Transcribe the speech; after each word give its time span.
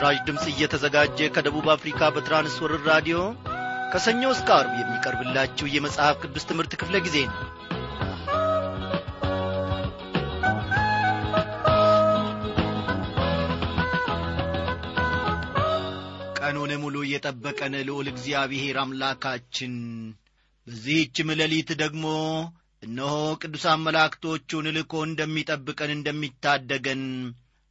ይህ 0.00 0.06
በምስራች 0.06 0.28
ድምፅ 0.28 0.44
እየተዘጋጀ 0.50 1.18
ከደቡብ 1.34 1.66
አፍሪካ 1.72 2.06
በትራንስወርር 2.14 2.80
ራዲዮ 2.90 3.16
ከሰኞ 3.92 4.22
እስከ 4.34 4.48
አርብ 4.56 4.70
የሚቀርብላችሁ 4.78 5.66
የመጽሐፍ 5.70 6.14
ቅዱስ 6.22 6.44
ትምህርት 6.48 6.72
ክፍለ 6.80 6.96
ጊዜ 7.06 7.16
ነው። 7.26 7.36
ቀኑን 16.40 16.72
ሙሉ 16.82 16.96
የጠበቀን 17.10 17.76
ልዑል 17.88 18.08
እግዚአብሔር 18.14 18.78
አምላካችን 18.84 19.74
በዚህችም 20.66 21.34
ሌሊት 21.40 21.72
ደግሞ 21.82 22.06
እነሆ 22.82 23.12
ቅዱሳን 23.42 23.84
መላእክቶቹን 23.86 24.68
ልኮ 24.78 25.04
እንደሚጠብቀን 25.06 25.92
እንደሚታደገን 25.94 27.04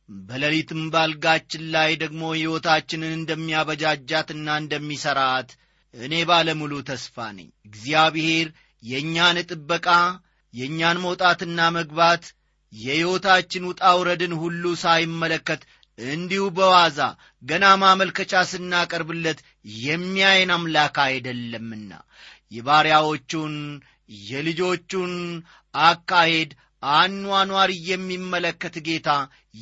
በሌሊትም 0.09 0.81
ባልጋችን 0.94 1.63
ላይ 1.73 1.91
ደግሞ 2.04 2.22
ሕይወታችንን 2.36 3.12
እንደሚያበጃጃትና 3.17 4.48
እንደሚሠራት 4.62 5.50
እኔ 5.94 6.16
ባለሙሉ 6.30 6.73
ተስፋ 6.90 7.16
ነኝ። 7.38 7.50
እግዚአብሔር 7.70 8.48
የእኛን 8.84 9.38
ጥበቃ 9.50 9.88
የእኛን 10.53 10.98
መውጣትና 11.05 11.59
መግባት 11.77 12.23
የሕይወታችን 12.73 13.67
ውጣ 13.70 13.84
ውረድን 14.00 14.34
ሁሉ 14.41 14.64
ሳይመለከት 14.84 15.62
እንዲሁ 16.00 16.44
በዋዛ 16.58 17.00
ገና 17.44 17.66
ማመልከቻ 17.81 18.41
ስናቀርብለት 18.52 19.39
የሚያየን 19.80 20.52
አምላክ 20.56 20.97
አይደለምና 21.06 21.91
የባሪያዎቹን 22.52 23.56
የልጆቹን 24.30 25.14
አካሄድ 25.73 26.52
አኗኗር 26.83 27.69
የሚመለከት 27.89 28.75
ጌታ 28.88 29.09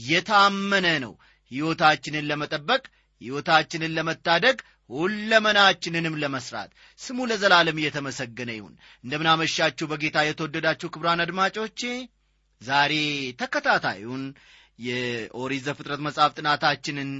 የታመነ 0.08 0.88
ነው። 1.06 1.14
ሕይወታችንን 1.52 2.28
ለመጠበቅ 2.30 2.84
ሕይወታችንን 3.22 3.96
ለመታደግ 3.98 4.58
ሁለመናችንንም 4.90 6.20
ለመሥራት 6.22 6.70
ስሙ 7.00 7.26
ለዘላለም 7.30 7.80
እየተመሰገነ 7.82 8.52
ይሁን። 8.56 8.74
እንደምናመሻችሁ 9.04 9.86
በጌታ 9.92 10.18
የተወደዳችሁ 10.26 10.88
ክብራን 10.90 11.24
አድማጮቼ 11.26 11.82
ዛሬ 12.62 12.94
ተከታታዩን 13.42 14.24
የኦሪት 14.80 15.66
ዘፍጥረት 15.68 16.02
መጽሐፍ 16.08 16.32
ጥናታችንን 16.38 17.12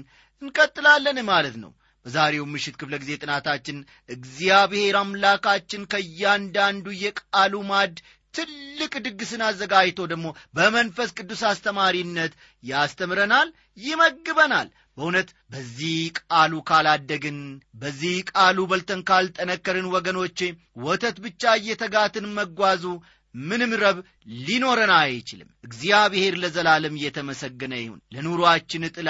እንቀጥላለን 0.42 1.20
ማለት 1.30 1.56
ነው። 1.64 1.72
በዛሬው 2.06 2.46
ምሽት 2.52 2.76
ክፍለ 2.80 2.96
ጊዜ 3.02 3.12
ጥናታችን 3.22 3.78
እግዚአብሔር 4.10 4.96
አምላካችን 5.00 5.82
ከእያንዳንዱ 5.92 6.86
የቃሉ 7.00 7.54
ማድ 7.72 7.96
ትልቅ 8.38 8.94
ድግስን 9.06 9.42
አዘጋጅቶ 9.46 10.00
ደግሞ 10.12 10.28
በመንፈስ 10.58 11.10
ቅዱስ 11.18 11.42
አስተማሪነት 11.52 12.34
ያስተምረናል 12.64 13.50
ይመግበናል። 13.82 14.68
በእውነት 14.98 15.30
በዚህ 15.52 15.98
ቃሉ 16.22 16.54
ካላደግን 16.70 17.38
በዚህ 17.82 18.16
ቃሉ 18.32 18.58
በልተን 18.72 19.02
ካልጠነከርን 19.10 19.88
ወገኖቼ 19.96 20.40
ወተት 20.82 21.18
ብቻ 21.26 21.54
እየተጋትን 21.60 22.26
መጓዙ 22.38 22.84
ምንም 23.44 23.72
ረብ 23.82 23.98
ሊኖረን 24.40 24.92
አይችልም። 24.96 25.50
እግዚአብሔር 25.64 26.34
ለዘላለም 26.42 26.98
እየተመሰገነ 27.00 27.74
ይሁን። 27.80 28.00
ለኑሮአችን 28.16 28.84
ጥላ 28.96 29.10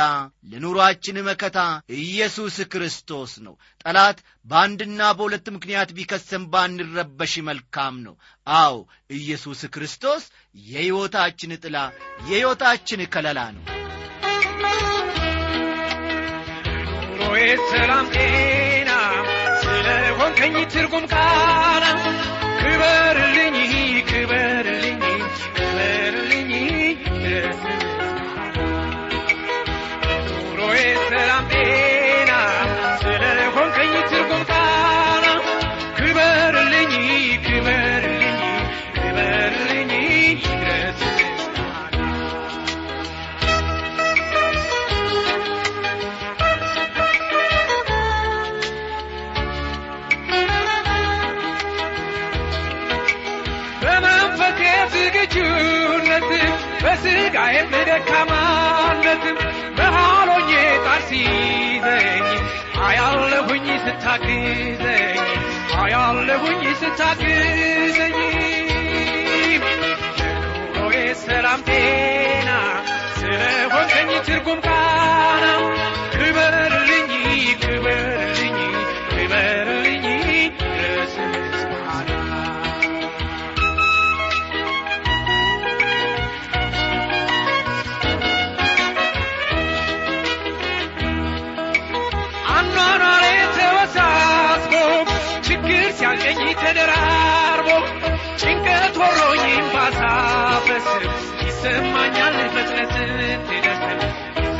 ለኑሮአችን 0.52 1.18
መከታ 1.28 1.60
ኢየሱስ 2.00 2.58
ክርስቶስ 2.74 3.34
ነው። 3.46 3.56
ጠላት 3.86 4.20
በአንድና 4.48 5.02
በሁለት 5.18 5.48
ምክንያት 5.56 5.90
ቢከሰም 5.98 6.46
ባንረበሽ 6.54 7.36
መልካም 7.50 7.96
ነው። 8.06 8.16
አዎ 8.48 8.76
ኢየሱስ 9.14 9.64
ክርስቶስ 9.76 10.26
የሕይወታችን 10.66 11.60
ጥላ 11.64 11.78
የሕይወታችን 12.24 13.04
ከለላ 13.08 13.42
ነው። 13.58 13.66
ሰላም 17.70 18.06
ጤና 18.14 18.92
ስለ 19.62 19.88
ሆንከኝ 20.18 20.56
ትርጉም 20.74 21.06
ቃና 21.12 21.86
ክበርልኝ 22.62 23.56
በሥጋዬም 57.00 57.68
ደካማነት 57.90 59.24
በሃሎኜ 59.78 60.52
ጣር 60.86 61.02
ሲይዘኝ 61.10 62.24
አያለሁኝ 62.86 63.68
ስታግዘኝ 63.84 65.20
አያለሁኝ 65.82 66.64
ስታግዘኝ። 66.82 68.18
ለኑሮዬ 70.20 70.96
ሰላም 71.22 71.62
ጤና 71.70 72.50
ስለ 73.20 73.42
ሆንከኝ 73.74 74.12
ትርጉም 74.28 74.60
ቃና 74.68 75.46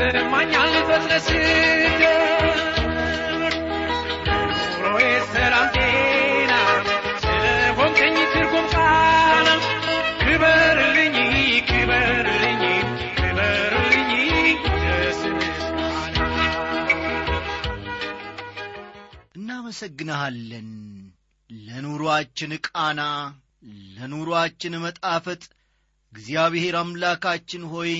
ይሰማኛል 0.00 0.74
ፈጥነት 0.88 1.28
ኑሮዬ 4.74 5.00
ሰላም 5.30 5.66
ጤና 5.76 6.52
ስለ 7.22 7.44
ሆንከኝ 7.78 8.16
ትርጉም 8.32 8.66
ቃና 8.74 9.48
ክበርልኝ 10.20 11.16
ክበርልኝ 11.70 12.62
ክበርልኝ 13.18 14.12
ደስ 14.84 15.20
እናመሰግንሃለን። 19.34 20.70
ለኑሮአችን 21.50 22.54
ቃና 22.68 23.00
ለኑሮአችን 23.96 24.76
መጣፈጥ። 24.84 25.42
እግዚአብሔር 26.12 26.76
አምላካችን 26.76 27.64
ሆይ 27.72 27.92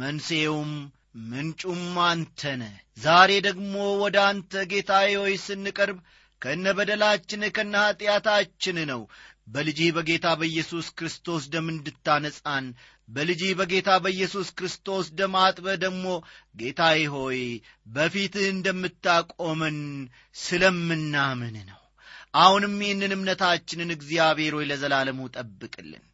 መንስኤውም 0.00 0.72
ምንጩም 1.14 1.82
አንተነ። 2.06 2.62
ዛሬ 2.98 3.30
ደግሞ 3.46 3.74
ወደ 4.02 4.16
አንተ 4.28 4.62
ጌታዬ 4.70 5.12
ሆይ 5.20 5.34
ስንቀርብ 5.44 5.98
ከነ 6.42 6.64
በደላችን 6.76 7.42
ከነ 7.56 7.74
ኀጢአታችን 7.84 8.78
ነው። 8.90 9.02
በልጅህ 9.48 9.88
በጌታ 9.96 10.26
በኢየሱስ 10.40 10.86
ክርስቶስ 10.98 11.42
ደም 11.52 11.66
እንድታነጻን 11.72 12.66
በልጅህ 13.08 13.52
በጌታ 13.58 13.90
በኢየሱስ 14.04 14.48
ክርስቶስ 14.58 15.06
ደም 15.12 15.34
አጥበ 15.40 15.66
ደግሞ 15.82 16.04
ጌታዬ 16.54 17.00
ሆይ 17.14 17.40
በፊትህ 17.88 18.46
እንደምታቆመን 18.52 19.78
ስለምናምን 20.36 21.56
ነው። 21.68 21.80
አሁንም 22.36 22.74
ይህንን 22.84 23.14
እምነታችንን 23.16 23.90
እግዚአብሔር 23.96 24.54
ሆይ 24.58 24.66
ለዘላለሙ 24.70 25.28
ጠብቅልን 25.34 26.04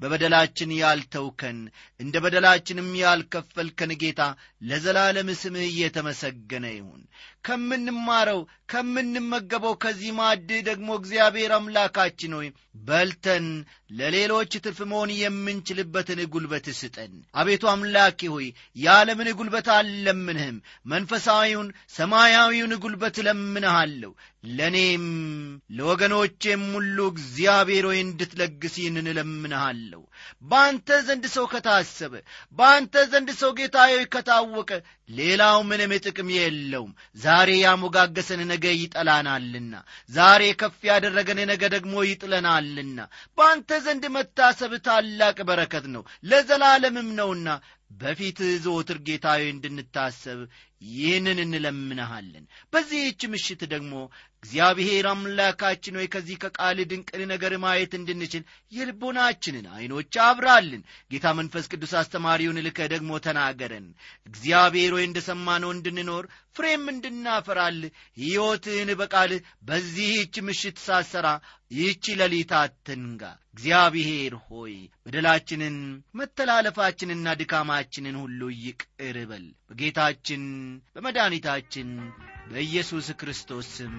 በበደላችን 0.00 0.70
ያልተውከን 0.78 1.58
እንደ 2.00 2.16
በደላችንም 2.24 2.90
ያልከፈልከን 3.00 3.92
ጌታ 4.02 4.22
ለዘላለም 4.68 5.30
ስምህ 5.40 5.66
እየተመሰገነ 5.68 6.66
ይሁን 6.74 7.02
ከምንማረው 7.46 8.40
ከምንመገበው 8.70 9.74
ከዚህ 9.82 10.12
ማዕድህ 10.16 10.60
ደግሞ 10.68 10.88
እግዚአብሔር 10.98 11.52
አምላካችን 11.56 12.32
ሆይ 12.38 12.48
በልተን 12.86 13.46
ለሌሎች 13.98 14.52
ትርፍ 14.64 14.78
መሆን 14.90 15.10
የምንችልበትን 15.16 16.20
ጉልበት 16.32 16.66
ስጠን። 16.78 17.12
አቤቱ 17.34 17.64
አምላኬ 17.72 18.28
ሆይ 18.34 18.46
የዓለምን 18.76 19.28
ጉልበት 19.38 19.68
አልለምንህም፣ 19.76 20.56
መንፈሳዊውን 20.86 21.68
ሰማያዊውን 21.96 22.74
ጉልበት 22.84 23.18
እለምንሃለሁ። 23.22 24.12
ለእኔም 24.50 25.06
ለወገኖቼም 25.76 26.64
ሁሉ 26.74 26.98
እግዚአብሔር 27.12 27.86
ሆይ 27.90 28.00
እንድትለግስ 28.00 28.74
ይህንን 28.78 29.08
እለምንሃለሁ። 29.12 29.85
በአንተ 30.42 30.88
ዘንድ 31.06 31.24
ሰው 31.34 31.46
ከታሰበ፣ 31.52 32.12
በአንተ 32.58 33.04
ዘንድ 33.12 33.30
ሰው 33.40 33.50
ጌታዬ 33.58 33.94
ከታወቀ 34.14 34.70
ሌላው 35.10 35.58
ምንም 35.68 35.92
ጥቅም 36.06 36.28
የለውም። 36.34 36.92
ዛሬ 37.18 37.50
ያሞጋገሰን 37.60 38.40
ነገ 38.50 38.64
ይጠላናልና፣ 38.76 39.74
ዛሬ 40.10 40.42
ከፍ 40.60 40.80
ያደረገን 40.88 41.40
ነገ 41.52 41.62
ደግሞ 41.74 41.94
ይጥለናልና። 42.08 42.98
በአንተ 43.38 43.70
ዘንድ 43.86 44.04
መታሰብ 44.16 44.74
ታላቅ 44.86 45.38
በረከት 45.48 45.86
ነው፣ 45.94 46.02
ለዘላለምም 46.30 47.10
ነውና 47.18 47.48
በፊት 47.90 48.38
ዘወትር 48.62 48.98
ጌታዊ 49.06 49.42
እንድንታሰብ 49.48 50.40
ይህንን 50.90 51.38
እንለምንሃለን። 51.42 52.44
በዚህች 52.72 53.20
ምሽት 53.32 53.60
ደግሞ 53.70 53.92
እግዚአብሔር 54.42 55.04
አምላካችን 55.10 55.96
ሆይ 55.98 56.06
ከዚህ 56.12 56.36
ከቃል 56.42 56.78
ድንቅን 56.90 57.22
ነገር 57.30 57.52
ማየት 57.62 57.92
እንድንችል 57.98 58.42
የልቦናችንን 58.72 59.66
ዐይኖች 59.72 60.16
አብራልን። 60.26 60.82
ጌታ 61.10 61.32
መንፈስ 61.38 61.66
ቅዱስ 61.72 61.92
አስተማሪውን 62.00 62.62
ልከ 62.66 62.88
ደግሞ 62.92 63.18
ተናገረን። 63.26 63.86
እግዚአብሔር 64.26 64.92
ሆይ 64.96 65.04
እንደ 65.08 65.20
ሰማነው 65.28 65.72
እንድንኖር 65.74 66.26
ፍሬም 66.56 66.84
እንድናፈራል 66.92 67.80
ሕይወትህን 68.18 68.90
በቃል 69.00 69.32
በዚህች 69.68 70.36
ምሽት 70.46 70.78
ሳሰራ 70.84 71.26
ይህቺ 71.70 72.14
ሌሊት 72.20 72.52
አትንጋ። 72.58 73.22
እግዚአብሔር 73.54 74.34
ሆይ 74.44 74.74
በደላችንን 75.04 75.76
መተላለፋችንና 76.18 77.34
ድካማችንን 77.40 78.16
ሁሉ 78.22 78.40
ይቅር 78.64 79.16
በል 79.30 79.46
በጌታችን 79.68 80.42
በመድኃኒታችን 80.96 81.90
በኢየሱስ 82.50 83.08
ክርስቶስ 83.20 83.70
ስም 83.76 83.94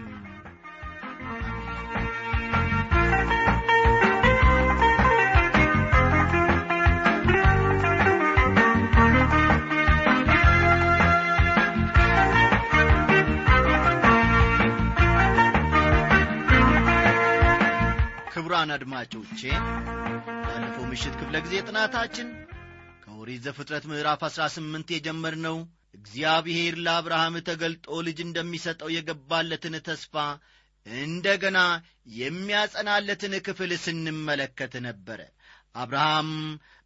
ክቡራን 18.47 18.71
አድማጮቼ 18.75 19.39
ባለፈው 20.43 20.83
ምሽት 20.89 21.15
ክፍለ 21.19 21.35
ጊዜ 21.45 21.55
ጥናታችን 21.65 22.27
ከኦሪት 23.01 23.41
ዘፍጥረት 23.45 23.85
ምዕራፍ 23.89 24.21
አሥራ 24.27 24.43
ስምንት 24.53 24.89
የጀመርነው 24.93 25.57
እግዚአብሔር 25.97 26.75
ለአብርሃም 26.85 27.35
ተገልጦ 27.49 27.97
ልጅ 28.07 28.19
እንደሚሰጠው 28.25 28.89
የገባለትን 28.95 29.75
ተስፋ 29.87 30.15
እንደ 30.85 31.35
ገና 31.43 31.59
የሚያጸናለትን 32.19 33.35
ክፍል 33.47 33.73
ስንመለከት 33.83 34.75
ነበረ። 34.87 35.19
አብርሃም 35.75 36.31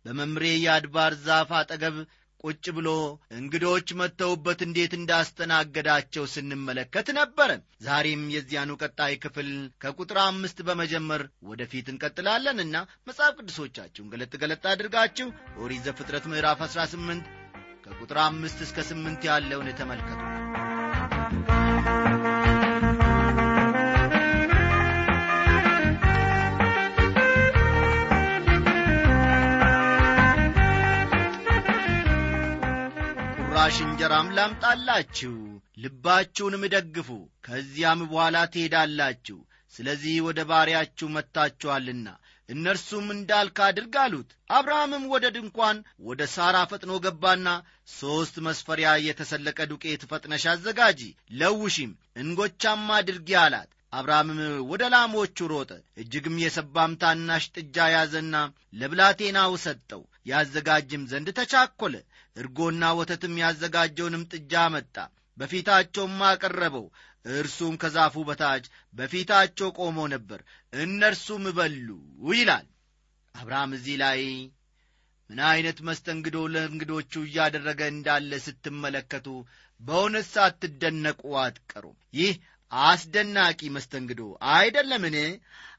በመምሬ 0.05 0.45
የአድባር 0.63 1.15
ዛፍ 1.23 1.53
አጠገብ 1.59 1.97
ቁጭ 2.43 2.65
ብሎ 2.77 2.89
እንግዶች 3.37 3.89
መጥተውበት 3.99 4.59
እንዴት 4.65 4.93
እንዳስተናገዳቸው 4.97 6.25
ስንመለከት 6.33 7.07
ነበረ 7.19 7.49
ዛሬም 7.81 8.23
የዚያኑ 8.35 8.71
ቀጣይ 8.81 9.15
ክፍል 9.23 9.49
ከቁጥር 9.83 10.19
አምስት 10.23 10.59
በመጀመር 10.67 11.23
ወደፊት 11.51 11.89
እንቀጥላለንና 11.93 12.75
መጽሐፍ 13.09 13.35
ቅዱሶቻችሁን 13.39 14.11
ገለጥ 14.13 14.33
ገለጥ 14.43 14.63
አድርጋችሁ 14.73 15.29
ኦሪት 15.63 15.83
ዘፍጥረት 15.87 16.27
ምዕራፍ 16.33 16.61
18 16.67 17.29
ከቁጥር 17.85 18.19
አምስት 18.25 18.59
እስከ 18.65 18.79
ስምንት 18.89 19.21
ያለውን 19.29 19.69
ተመልከቱ 19.79 20.40
ቁራሽ 33.71 33.83
እንጀራም 33.83 34.29
ላምጣላችሁ 34.37 35.33
ልባችሁንም 35.83 36.63
ደግፉ 36.73 37.09
ከዚያም 37.45 37.99
በኋላ 38.09 38.37
ትሄዳላችሁ። 38.53 39.37
ስለዚህ 39.73 40.15
ወደ 40.25 40.39
ባሪያችሁ 40.49 41.07
መጥታችኋልና 41.13 42.07
እነርሱም 42.49 43.07
እንዳልክ 43.15 43.59
አድርግ 43.67 43.95
አሉት። 44.03 44.29
አብርሃምም 44.57 45.05
ወደ 45.13 45.25
ድንኳን 45.35 45.77
ወደ 46.07 46.27
ሳራ 46.33 46.65
ፈጥኖ 46.71 46.99
ገባና 47.05 47.47
ሦስት 47.95 48.37
መስፈሪያ 48.47 48.91
የተሰለቀ 49.05 49.59
ዱቄት 49.71 50.03
ፈጥነሽ 50.11 50.45
አዘጋጂ 50.53 51.01
ለውሺም 51.39 51.93
እንጎቻም 52.17 52.85
አድርጊ 52.97 53.31
አላት። 53.43 53.71
አብርሃምም 53.93 54.41
ወደ 54.69 54.83
ላሞቹ 54.91 55.47
ሮጠ። 55.49 55.71
እጅግም 56.01 56.37
የሰባም 56.41 56.91
ታናሽ 57.01 57.45
ጥጃ 57.55 57.87
ያዘና 57.93 58.35
ለብላቴናው 58.81 59.53
ሰጠው። 59.63 60.03
ያዘጋጅም 60.29 61.03
ዘንድ 61.11 61.29
ተቻኰለ 61.37 61.95
እርጎና 62.35 62.83
ወተትም 62.97 63.35
ያዘጋጀውንም 63.41 64.27
ጥጃ 64.31 64.53
መጣ 64.73 64.95
በፊታቸውም 65.37 66.19
አቀረበው። 66.29 66.85
እርሱም 67.25 67.73
ከዛፉ 67.81 68.15
በታች 68.27 68.65
በፊታቸው 68.93 69.69
ቆሞ 69.79 69.97
ነበር። 70.13 70.39
እነርሱም 70.73 71.43
በሉ 71.57 71.87
ይላል። 72.33 72.67
አብርሃም 73.35 73.71
እዚህ 73.77 73.95
ላይ 74.03 74.21
ምን 75.29 75.39
ዐይነት 75.47 75.77
መስተንግዶ 75.87 76.37
ለእንግዶቹ 76.53 77.13
እያደረገ 77.25 77.81
እንዳለ 77.91 78.31
ስትመለከቱ 78.45 79.27
በእውነት 79.81 80.25
ሳትደነቁ 80.33 81.21
አትቀሩም። 81.41 81.97
ይህ 82.13 82.33
አስደናቂ 82.71 83.61
መስተንግዶ 83.75 84.21
አይደለምን? 84.53 85.15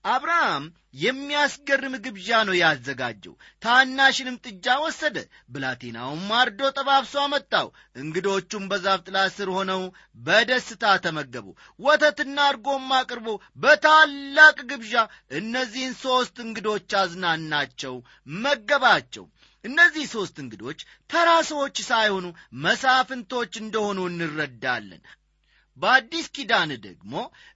አብርሃም 0.07 0.65
የሚያስገርም 1.03 1.95
ግብዣ 2.05 2.29
ነው 2.49 2.55
ያዘጋጀው። 2.61 3.35
ታናሽንም 3.63 4.37
ጥጃ 4.45 4.67
ወሰደ። 4.83 5.17
ብላቴናውም 5.53 6.25
አርዶ 6.39 6.71
ጠባብሶ 6.79 7.15
አመጣው። 7.23 7.69
እንግዶቹም 7.97 8.65
በዛፍ 8.71 9.01
ጥላ 9.07 9.23
ስር 9.37 9.51
ሆነው 9.57 9.83
በደስታ 10.25 10.95
ተመገቡ። 11.05 11.47
ወተትና 11.81 12.49
እርጎም 12.51 12.91
አቅርቦ 12.99 13.29
በታላቅ 13.63 14.59
ግብዣ 14.71 14.95
እነዚህን 15.39 15.95
ሦስት 16.03 16.37
እንግዶች 16.47 16.91
አዝናናቸው 17.01 17.97
መገባቸው። 18.43 19.27
እነዚህ 19.65 20.05
ሦስት 20.13 20.37
እንግዶች 20.43 20.81
ተራ 21.11 21.31
ሰዎች 21.49 21.77
ሳይሆኑ 21.89 22.27
መሳፍንቶች 22.65 23.53
እንደሆኑ 23.61 23.99
እንረዳለን 24.09 25.03
በአዲስ 25.79 26.27
ኪዳን 26.35 26.71
ደግሞ 26.83 27.13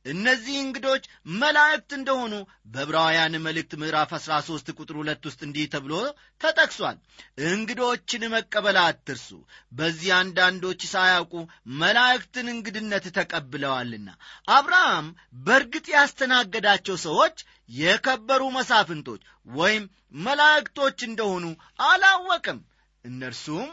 እነዚህ 0.06 0.56
እንግዶች 0.60 1.04
መላእክት 1.36 1.90
እንደሆኑ 1.96 2.34
በዕብራውያን 2.66 3.34
መልእክት 3.46 3.72
ምዕራፍ 3.80 4.10
13 4.18 4.72
ቁጥር 4.76 4.96
ሁለት 5.00 5.22
ውስጥ 5.28 5.40
እንዲህ 5.46 5.66
ተብሎ 5.74 5.92
ተጠቅሷል። 6.40 6.96
እንግዶችን 7.50 8.24
መቀበል 8.34 8.78
አትርሱ። 8.82 9.28
በዚህ 9.72 10.10
አንዳንዶች 10.18 10.82
ሳያውቁ 10.92 11.34
መላእክትን 11.80 12.48
እንግድነት 12.54 13.06
ተቀብለዋልና። 13.18 14.08
አብርሃም 14.48 15.08
በእርግጥ 15.46 15.86
ያስተናገዳቸው 15.96 16.98
ሰዎች 17.06 17.38
የከበሩ 17.76 18.42
መሳፍንቶች 18.56 19.22
ወይም 19.56 19.84
መላእክቶች 20.20 20.98
እንደሆኑ 21.08 21.44
አላወቅም። 21.86 22.60
እነርሱም 23.04 23.68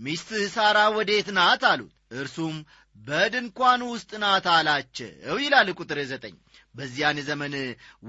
ሚስትህ 0.00 0.44
ሳራ 0.52 0.80
ወዴት 0.96 1.28
ናት 1.36 1.62
አሉት። 1.68 1.92
እርሱም 2.14 2.56
በድንኳኑ 2.98 3.82
ውስጥ 3.90 4.10
ናት 4.22 4.46
አላቸው 4.52 5.10
ይላል 5.42 5.68
ቁጥር 5.78 5.98
ዘጠኝ። 6.10 6.34
በዚያን 6.74 7.18
ዘመን 7.28 7.54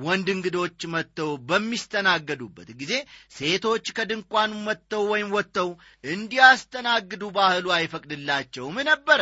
ወንድ 0.03 0.27
እንግዶች 0.33 0.81
መጥተው 0.93 1.29
በሚስተናገዱበት 1.49 2.69
ጊዜ 2.81 2.93
ሴቶች 3.35 3.85
ከድንኳኑ 3.97 4.51
መጥተው 4.67 5.03
ወይም 5.11 5.29
ወጥተው 5.35 5.69
እንዲያስተናግዱ 6.03 7.23
ባህሉ 7.37 7.65
አይፈቅድላቸውም 7.77 8.77
ነበረ። 8.89 9.21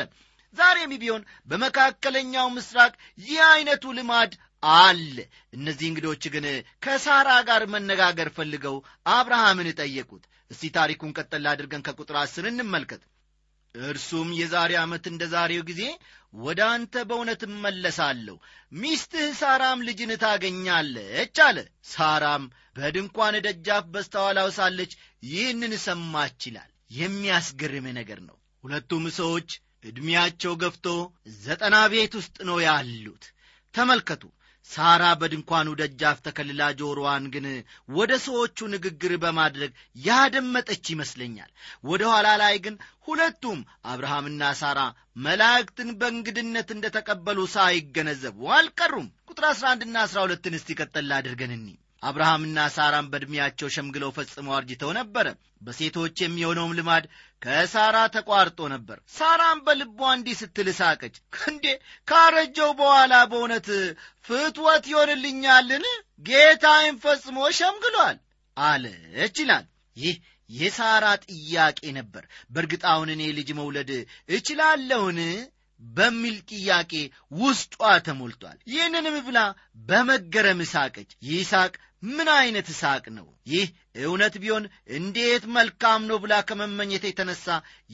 ዛሬም 0.53 0.93
ቢሆን 0.95 1.23
በመካከለኛው 1.49 2.47
ምስራቅ 2.55 2.93
ይህ 3.19 3.41
ዐይነቱ 3.47 3.85
ልማድ 3.97 4.33
አለ። 4.77 5.15
እነዚህ 5.53 5.87
እንግዶች 5.89 6.23
ግን 6.33 6.45
ከሳራ 6.85 7.29
ጋር 7.49 7.63
መነጋገር 7.73 8.29
ፈልገው 8.37 8.77
አብርሃምን 9.11 9.69
ጠየቁት። 9.79 10.23
እስቲ 10.51 10.71
ታሪኩን 10.75 11.15
ቀጠል 11.17 11.45
አድርገን 11.51 11.85
ከቁጥር 11.87 12.17
አስር 12.21 12.45
እንመልከት 12.51 13.01
እርሱም 13.75 14.29
የዛሬ 14.39 14.71
ዓመት 14.81 15.05
እንደ 15.11 15.23
ዛሬው 15.33 15.63
ጊዜ 15.69 15.81
ወደ 16.39 16.59
አንተ 16.71 17.03
በእውነት 17.09 17.41
እመለሳለሁ። 17.47 18.35
ሚስትህ 18.73 19.27
ሳራም 19.39 19.79
ልጅን 19.87 20.11
ታገኛለች 20.23 21.37
አለ። 21.45 21.57
ሳራም 21.91 22.43
በድንኳን 22.77 23.35
ደጃፍ 23.45 23.85
በስተኋላው 23.93 24.49
ሳለች 24.57 24.91
ይህንን 25.29 25.73
ሰማች 25.85 26.39
ይላል። 26.49 26.69
የሚያስገርም 26.91 27.87
ነገር 27.99 28.19
ነው። 28.27 28.35
ሁለቱም 28.63 29.05
ሰዎች 29.17 29.49
ዕድሜያቸው 29.83 30.53
ገፍቶ 30.61 30.85
ዘጠና 31.41 31.75
ቤት 31.93 32.13
ውስጥ 32.19 32.37
ነው 32.49 32.57
ያሉት። 32.63 33.25
ተመልከቱ 33.73 34.23
ሳራ 34.69 35.03
በድንኳኑ 35.19 35.67
ደጃፍ 35.81 36.17
ተከልላ 36.25 36.61
ጆሮዋን 36.79 37.25
ግን 37.33 37.45
ወደ 37.89 38.11
ሰዎቹ 38.25 38.67
ንግግር 38.73 39.13
በማድረግ 39.23 39.71
ያደመጠች 40.05 40.85
ይመስለኛል። 40.93 41.51
ወደ 41.83 42.03
ኋላ 42.11 42.27
ላይ 42.41 42.55
ግን 42.65 42.75
ሁለቱም 43.07 43.59
አብርሃምና 43.91 44.51
ሳራ 44.61 44.79
መላእክትን 45.25 45.91
በእንግድነት 45.99 46.69
እንደ 46.75 46.85
ተቀበሉ 46.97 47.39
ሳይገነዘቡ 47.55 48.39
አልቀሩም። 48.57 49.07
ቁጥር 49.29 49.45
11ና 49.53 49.97
12ን 50.09 50.57
እስቲ 50.59 50.79
ቀጠል 50.81 51.11
አድርገን 51.17 51.53
አብርሃምና 52.03 52.59
ሳራም 52.73 53.07
በዕድሜያቸው 53.11 53.67
ሸምግለው 53.75 54.09
ፈጽመው 54.17 54.53
አርጅተው 54.57 54.91
ነበረ። 54.97 55.27
በሴቶች 55.61 56.17
የሚሆነውም 56.23 56.75
ልማድ 56.77 57.05
ከሳራ 57.41 57.97
ተቋርጦ 58.15 58.59
ነበር። 58.73 58.97
ሳራም 59.15 59.59
በልቧ 59.65 59.99
እንዲህ 60.15 60.35
ስትል 60.41 60.69
ሳቀች፣ 60.79 61.15
እንዴ 61.47 61.65
ካረጀው 62.07 62.71
በኋላ 62.79 63.13
በእውነት 63.31 63.67
ፍትወት 64.29 64.85
ይሆንልኛልን? 64.91 65.85
ጌታዬም 66.25 66.95
ፈጽሞ 67.03 67.37
ሸምግሏል 67.59 68.17
አለች 68.57 69.35
ይላል። 69.43 69.65
ይህ 69.97 70.15
የሳራ 70.49 71.05
ጥያቄ 71.25 71.79
ነበር። 71.97 72.23
በእርግጥ 72.51 72.83
አሁን 72.91 73.09
እኔ 73.15 73.23
ልጅ 73.37 73.49
መውለድ 73.57 73.89
እችላለሁን 74.29 75.19
በሚል 75.81 76.37
ጥያቄ 76.51 76.91
ውስጧ 77.39 77.75
ተሞልቷል። 78.05 78.57
ይህንንም 78.71 79.15
ብላ 79.27 79.39
በመገረም 79.87 80.61
ሳቀች። 80.71 81.09
ይህ 81.27 81.41
ሳቅ 81.51 81.73
ምን 82.03 82.27
ዐይነት 82.33 82.67
ሳቅ 82.79 83.05
ነው? 83.15 83.27
ይህ 83.47 83.67
እውነት 84.01 84.35
ቢሆን 84.41 84.63
እንዴት 84.97 85.43
መልካም 85.55 86.01
ነው 86.09 86.17
ብላ 86.23 86.33
ከመመኘት 86.47 87.03
የተነሳ 87.07 87.45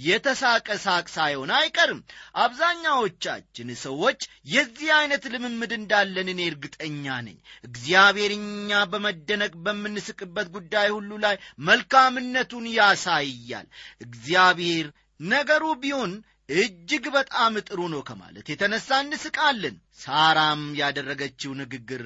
የተሳቀ 0.04 0.68
ሳቅ 0.86 1.06
ሳይሆን 1.14 1.52
አይቀርም። 1.58 2.02
አብዛኛዎቻችን 2.44 3.70
ሰዎች 3.84 4.20
የዚህ 4.46 4.90
ዐይነት 4.96 5.26
ልምምድ 5.34 5.74
እንዳለን 5.78 6.30
እኔ 6.34 6.42
እርግጠኛ 6.50 7.16
ነኝ። 7.28 7.38
እግዚአብሔር 7.64 8.34
እኛ 8.38 8.82
በመደነቅ 8.92 9.54
በምንስቅበት 9.66 10.50
ጉዳይ 10.58 10.90
ሁሉ 10.90 11.12
ላይ 11.26 11.38
መልካምነቱን 11.70 12.68
ያሳያል። 12.74 13.68
እግዚአብሔር 14.02 14.90
ነገሩ 15.30 15.64
ቢሆን 15.84 16.14
እጅግ 16.58 17.06
በጣም 17.14 17.54
ጥሩ 17.68 17.82
ነው 17.92 18.02
ከማለት 18.08 18.48
የተነሳ 18.52 19.00
እንስቃለን። 19.04 19.76
ሳራም 20.00 20.64
ያደረገችው 20.80 21.52
ንግግር 21.62 22.04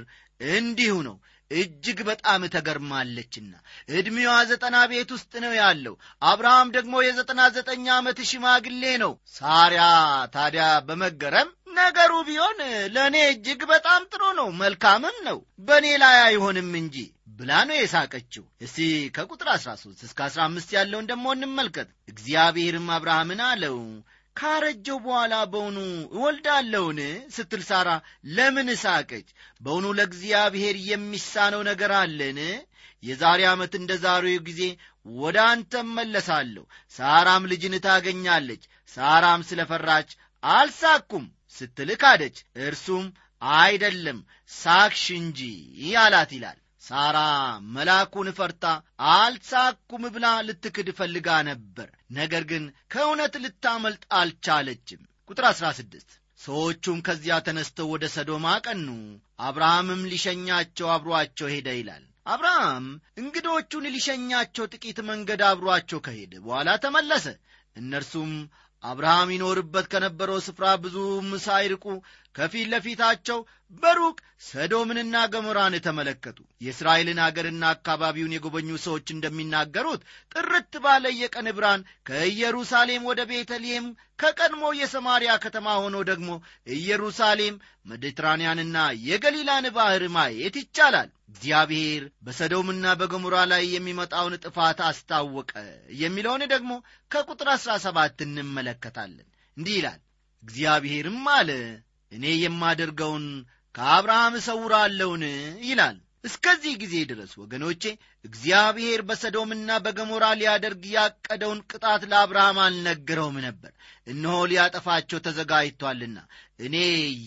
እንዲሁ 0.56 0.96
ነው። 1.08 1.16
እጅግ 1.51 2.00
በጣም 2.08 2.42
ተገርማለችና 2.56 3.51
ዕድሜዋ 3.92 4.32
ዘጠና 4.50 4.77
ቤት 4.92 5.12
ውስጥ 5.16 5.34
ነው 5.44 5.54
ያለው። 5.60 5.96
አብርሃም 6.24 6.72
ደግሞ 6.77 6.96
የዘጠና 7.04 7.42
ዘጠኝ 7.56 7.86
ዓመት 7.98 8.20
ሽማግሌ 8.30 8.84
ነው። 9.04 9.13
ሳሪያ 9.38 9.84
ታዲያ 10.36 10.66
በመገረም 10.88 11.51
ነገሩ 11.77 12.12
ቢሆን 12.27 12.60
ለእኔ 12.96 13.18
እጅግ 13.32 13.62
በጣም 13.72 14.01
ጥሩ 14.12 14.24
ነው፣ 14.39 14.48
መልካምም 14.62 15.18
ነው፣ 15.27 15.38
በእኔ 15.68 15.88
ላይ 16.04 16.18
አይሆንም 16.24 16.72
እንጂ 16.80 16.96
ብላ 17.39 17.51
ነው 17.70 17.75
የሳቀችው። 17.77 18.44
እስቲ 18.62 18.77
ከቁጥር 19.16 19.50
13 19.56 20.06
እስከ 20.08 20.20
15 20.27 20.72
ያለውን 20.77 21.10
ደግሞ 21.12 21.25
እንመልከት። 21.36 21.89
እግዚአብሔርም 22.12 22.88
አብርሃምን 22.96 23.42
አለው 23.48 23.75
ካረጀው 24.38 24.98
በኋላ 25.03 25.36
በውኑ 25.51 25.77
እወልዳለውን 26.15 27.00
ስትል 27.36 27.62
ሳራ 27.70 27.89
ለምን 28.36 28.70
ሳቀች? 28.84 29.27
በውኑ 29.62 29.86
ለእግዚአብሔር 29.98 30.75
የሚሳነው 30.89 31.62
ነገር 31.70 31.91
አለን? 32.00 32.39
የዛሬ 33.03 33.41
ዓመት 33.51 33.74
እንደ 33.79 33.91
ዛሬው 34.03 34.44
ጊዜ 34.48 34.62
ወደ 35.15 35.38
አንተ 35.51 35.74
እመለሳለሁ፣ 35.86 36.63
ሳራም 36.96 37.44
ልጅን 37.51 37.75
ታገኛለች። 37.86 38.63
ሳራም 38.94 39.41
ስለ 39.50 39.62
ፈራች 39.72 40.10
አልሳኩም 40.44 41.25
ስትል 41.56 41.89
ካደች። 42.01 42.38
እርሱም 42.65 43.06
አይደለም 43.41 44.20
ሳቅሽ 44.51 45.06
እንጂ 45.20 45.39
አላት 46.00 46.32
ይላል። 46.38 46.58
ሳራ 46.88 47.17
መልአኩን 47.75 48.27
ፈርታ 48.38 48.65
አልሳኩም 49.13 50.03
ብላ 50.15 50.27
ልትክድ 50.48 50.89
ፈልጋ 51.00 51.29
ነበር። 51.50 51.88
ነገር 52.12 52.44
ግን 52.51 52.63
ከእውነት 52.91 53.36
ልታመልጥ 53.44 54.03
አልቻለችም። 54.20 55.01
ቁጥር 55.29 55.46
16 55.51 56.10
ሰዎቹም 56.39 57.00
ከዚያ 57.06 57.36
ተነስተው 57.46 57.88
ወደ 57.94 58.06
ሰዶም 58.15 58.46
አቀኑ፣ 58.50 58.88
አብርሃምም 59.41 60.03
ሊሸኛቸው 60.12 60.88
አብሮአቸው 60.96 61.48
ሄደ 61.53 61.67
ይላል። 61.77 62.03
አብርሃም 62.27 62.86
እንግዶቹን 63.20 63.86
ሊሸኛቸው 63.94 64.65
ጥቂት 64.74 64.98
መንገድ 65.10 65.41
አብሮአቸው 65.50 66.00
ከሄደ 66.06 66.34
በኋላ 66.46 66.70
ተመለሰ። 66.84 67.25
እነርሱም 67.75 68.32
አብርሃም 68.84 69.29
ይኖርበት 69.34 69.86
ከነበረው 69.91 70.39
ስፍራ 70.46 70.65
ብዙም 70.84 71.29
ሳይርቁ 71.46 71.86
ከፊት 72.38 72.67
ለፊታቸው 72.72 73.39
በሩቅ 73.74 74.17
ሰዶምንና 74.48 75.15
ገሞራን 75.32 75.75
ተመለከቱ። 75.86 76.38
የእስራኤልን 76.62 77.20
አገርና 77.24 77.63
አካባቢውን 77.75 78.36
የጎበኙ 78.36 78.70
ሰዎች 78.84 79.08
እንደሚናገሩት 79.13 80.01
ጥርት 80.34 80.74
ባለ 80.84 81.06
የቀን 81.17 81.48
ብርሃን 81.58 81.82
ከኢየሩሳሌም 82.10 83.08
ወደ 83.10 83.22
ቤተልሔም 83.32 83.88
ከቀድሞ 84.20 84.63
የሰማርያ 84.77 85.32
ከተማ 85.44 85.67
ሆኖ 85.82 85.98
ደግሞ 86.10 86.29
ኢየሩሳሌም 86.77 87.58
ሜዲትራንያንና 87.91 88.77
የገሊላን 89.08 89.67
ባሕር 89.75 90.06
ማየት 90.15 90.58
ይቻላል። 90.62 91.10
እግዚአብሔር 91.32 92.03
በሰዶምና 92.25 92.94
በገሞራ 93.00 93.38
ላይ 93.51 93.63
የሚመጣውን 93.72 94.39
ጥፋት 94.44 94.79
አስታወቀ 94.88 95.51
የሚለውን 96.00 96.44
ደግሞ 96.53 96.72
ከቁጥር 97.12 97.50
አሥራ 97.53 97.74
ሰባት 97.86 98.22
እንመለከታለን። 98.25 99.27
እንዲህ 99.58 99.75
ይላል፣ 99.79 100.00
እግዚአብሔርም 100.44 101.22
አለ 101.36 101.50
እኔ 102.12 102.26
የማደርገውን 102.40 103.26
ከአብርሃም 103.76 104.36
እሰውራለሁን 104.40 105.24
ይላል። 105.66 105.98
እስከዚህ 106.24 106.74
ጊዜ 106.82 106.96
ድረስ 107.10 107.32
ወገኖቼ 107.42 107.84
እግዚአብሔር 108.26 109.02
በሰዶምና 109.10 109.70
በገሞራ 109.84 110.26
ሊያደርግ 110.40 110.84
ያቀደውን 110.96 111.60
ቅጣት 111.72 112.02
ለአብርሃም 112.12 112.58
አልነገረውም 112.64 113.38
ነበር። 113.46 113.72
እነሆ 114.08 114.38
ሊያጠፋቸው 114.52 115.20
ተዘጋጅቷልና 115.28 116.18
እኔ 116.60 116.76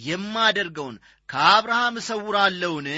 የማደርገውን 0.09 0.97
ከአብርሃም 1.29 1.97
እሰውራለሁን 2.01 2.89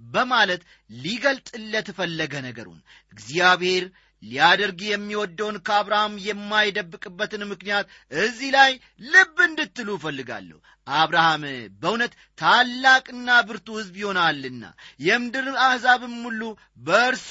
በማለት 0.00 0.62
ሊገልጥለት 1.00 1.88
ፈለገ 1.96 2.34
ነገሩን። 2.46 2.80
እግዚአብሔር 3.14 3.84
ሊያደርግ 4.22 4.80
የሚወደውን 4.86 5.56
ከአብርሃም 5.66 6.14
የማይደብቅበትን 6.24 7.42
ምክንያት 7.50 7.86
እዚህ 8.20 8.50
ላይ 8.56 8.72
ልብ 9.06 9.36
እንድትሉ 9.46 9.88
እፈልጋለሁ። 9.96 10.58
አብርሃም 10.86 11.42
በእውነት 11.80 12.12
ታላቅና 12.38 13.28
ብርቱ 13.48 13.68
ሕዝብ 13.78 13.96
ይሆናልና 14.00 14.64
የምድር 15.00 15.48
አሕዛብም 15.66 16.16
ሁሉ 16.26 16.42
በእርሱ 16.80 17.30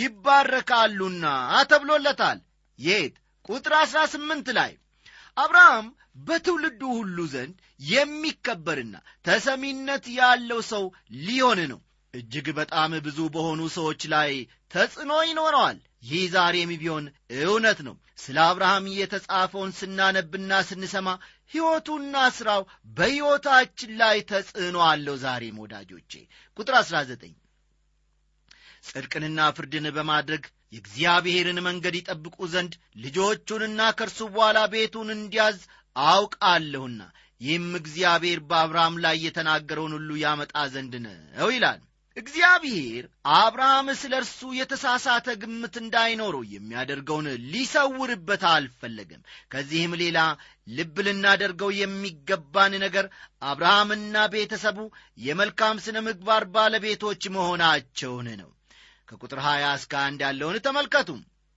ይባረካሉና 0.00 1.24
ተብሎለታል። 1.70 2.40
የት 2.78 3.14
ቁጥር 3.48 3.74
አሥራ 3.80 4.00
ስምንት 4.12 4.48
ላይ 4.58 4.72
አብርሃም 5.36 5.86
በትውልዱ 6.26 6.82
ሁሉ 6.98 7.18
ዘንድ 7.32 7.56
የሚከበርና 7.90 8.94
ተሰሚነት 9.26 10.04
ያለው 10.16 10.60
ሰው 10.70 10.84
ሊሆን 11.26 11.60
ነው። 11.72 11.80
እጅግ 12.16 12.46
በጣም 12.58 12.92
ብዙ 13.06 13.18
በሆኑ 13.34 13.60
ሰዎች 13.76 14.02
ላይ 14.12 14.30
ተጽዕኖ 14.70 15.12
ይኖረዋል። 15.28 15.78
ይህ 16.06 16.24
ዛሬም 16.34 16.70
ቢሆን 16.80 17.04
እውነት 17.44 17.78
ነው። 17.86 17.94
ስለ 18.18 18.36
አብርሃም 18.44 18.84
የተጻፈውን 18.96 19.72
ስናነብና 19.78 20.52
ስንሰማ 20.68 21.08
ሕይወቱና 21.52 22.16
ሥራው 22.36 22.62
በሕይወታችን 22.96 23.90
ላይ 24.00 24.16
ተጽዕኖ 24.30 24.76
አለው። 24.88 25.16
ዛሬም 25.24 25.58
ወዳጆቼ 25.64 26.12
ቁጥር 26.56 26.76
19 26.80 27.34
ጽድቅንና 28.86 29.40
ፍርድን 29.56 29.86
በማድረግ 29.96 30.44
የእግዚአብሔርን 30.74 31.58
መንገድ 31.66 31.94
ይጠብቁ 31.98 32.36
ዘንድ 32.52 32.72
ልጆቹንና 33.02 33.80
ከእርሱ 33.98 34.20
በኋላ 34.34 34.58
ቤቱን 34.72 35.10
እንዲያዝ 35.14 35.58
አውቃለሁና 35.96 37.00
ይህም 37.40 37.68
እግዚአብሔር 37.78 38.40
በአብርሃም 38.50 38.94
ላይ 39.04 39.16
የተናገረውን 39.24 39.94
ሁሉ 39.96 40.10
ያመጣ 40.22 40.54
ዘንድ 40.74 40.94
ነው 41.04 41.50
ይላል። 41.54 41.80
እግዚአብሔር 42.16 43.04
አብርሃም 43.36 43.88
ስለ 44.00 44.12
እርሱ 44.20 44.40
የተሳሳተ 44.58 45.34
ግምት 45.42 45.74
እንዳይኖረው 45.80 46.42
የሚያደርገውን 46.52 47.26
ሊሰውርበት 47.52 48.44
አልፈለገም። 48.50 49.22
ከዚህም 49.52 49.94
ሌላ 50.02 50.18
ልብ 50.68 50.96
ልናደርገው 51.06 51.70
የሚገባን 51.76 52.74
ነገር 52.84 53.06
አብርሃምና 53.42 54.24
ቤተሰቡ 54.34 54.78
የመልካም 55.18 55.82
ስነ 55.86 56.00
ምግባር 56.06 56.44
ባለቤቶች 56.54 57.22
መሆናቸውን 57.36 58.28
ነው። 58.42 58.50
ከቁጥር 59.08 59.40
20 59.44 59.74
እስከ 59.78 59.94
አንድ 60.04 60.22
ያለውን 60.26 60.58
ተመልከቱ። 60.64 61.10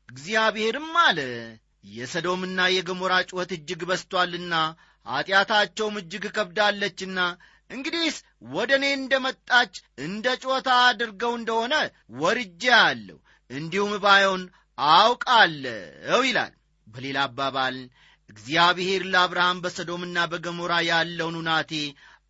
እግዚአብሔርም 0.09 0.91
አለ 1.05 1.19
የሰዶምና 1.91 2.59
የገሞራ 2.71 3.13
ጩኸት 3.29 3.51
እጅግ 3.55 3.81
በስቶአልና 3.89 4.53
ኀጢአታቸውም 5.05 5.95
እጅግ 5.99 6.25
ከብዳለችና 6.35 7.19
እንግዲህስ 7.69 8.17
ወደ 8.53 8.71
እኔ 8.77 8.85
እንደ 8.97 9.13
መጣች 9.25 9.73
እንደ 10.05 10.27
ጮታ 10.43 10.69
አድርገው 10.85 11.33
እንደሆነ 11.39 11.73
ወርጄ 12.21 12.63
አለሁ 12.81 13.17
እንዲሁም 13.49 13.93
ባዮን 14.03 14.43
አውቃለሁ 14.77 16.19
ይላል። 16.27 16.53
በሌላ 16.88 17.17
አባባል 17.27 17.77
እግዚአብሔር 18.29 19.01
ለአብርሃም 19.13 19.61
በሰዶምና 19.63 20.17
በገሞራ 20.31 20.73
ያለውን 20.89 21.38
ሁናቴ 21.39 21.71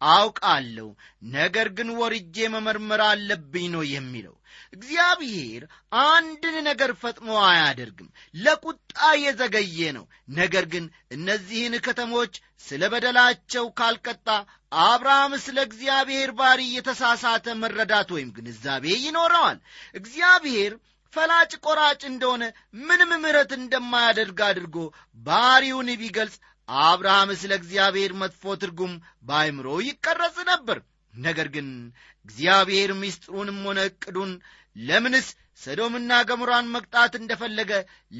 አውቃለሁ 0.01 0.87
ነገር 1.33 1.67
ግን 1.77 1.89
ወርጄ 1.99 2.35
መመርመር 2.53 3.01
አለብኝ 3.07 3.65
ነው 3.73 3.83
የሚለው። 3.89 4.35
እግዚአብሔር 4.73 5.61
አንድን 6.03 6.55
ነገር 6.67 6.91
ፈጥኖ 7.01 7.29
አያደርግም 7.47 8.09
ለቁጣ 8.35 8.93
የዘገየ 9.23 9.89
ነው። 9.97 10.05
ነገር 10.37 10.65
ግን 10.73 10.85
እነዚህን 11.15 11.75
ከተሞች 11.85 12.33
ስለ 12.65 12.83
በደላቸው 12.93 13.65
ካልቀጣ 13.79 14.27
አብርሃም 14.71 15.33
ስለ 15.43 15.57
እግዚአብሔር 15.67 16.29
ባሪ 16.39 16.61
የተሳሳተ 16.73 17.55
መረዳት 17.61 18.09
ወይም 18.15 18.29
ግንዛቤ 18.35 18.85
ይኖረዋል። 19.05 19.57
እግዚአብሔር 19.95 20.73
ፈላጭ 21.13 21.51
ቆራጭ 21.65 22.01
እንደሆነ 22.09 22.43
ምንም 22.83 23.11
ምሕረት 23.15 23.51
እንደማያደርግ 23.57 24.39
አድርጎ 24.49 24.75
ባሪውን 25.19 25.89
ቢገልጽ 26.01 26.35
አብርሃም 26.69 27.29
ስለ 27.41 27.51
እግዚአብሔር 27.59 28.11
መጥፎ 28.21 28.53
ትርጉም 28.61 28.93
በአይምሮ 29.27 29.67
ይቀረጽ 29.87 30.37
ነበር። 30.51 30.79
ነገር 31.13 31.47
ግን 31.55 31.69
እግዚአብሔር 32.25 32.91
ምስጢሩንም 32.99 33.59
ሆነ 33.67 33.79
ዕቅዱን 33.89 34.31
ለምንስ 34.81 35.27
ሰዶምና 35.61 36.11
ገሞራን 36.27 36.67
መቅጣት 36.75 37.13
እንደፈለገ 37.19 37.71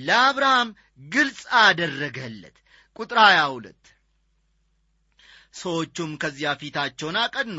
ለአብርሃም 0.01 0.69
ግልጽ 1.09 1.41
አደረገለት። 1.61 2.55
ቁጥር 2.99 3.19
22 3.25 3.78
ሰዎቹም 5.53 6.11
ከዚያ 6.21 6.49
ፊታቸውን 6.61 7.17
አቀኑ 7.21 7.57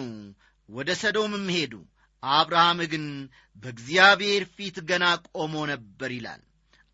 ወደ 0.69 0.91
ሰዶምም 1.01 1.47
ሄዱ። 1.55 1.73
አብርሃም 2.23 2.81
ግን 2.93 3.05
በእግዚአብሔር 3.63 4.43
ፊት 4.55 4.77
ገና 4.91 5.05
ቆሞ 5.35 5.55
ነበር 5.73 6.11
ይላል። 6.17 6.43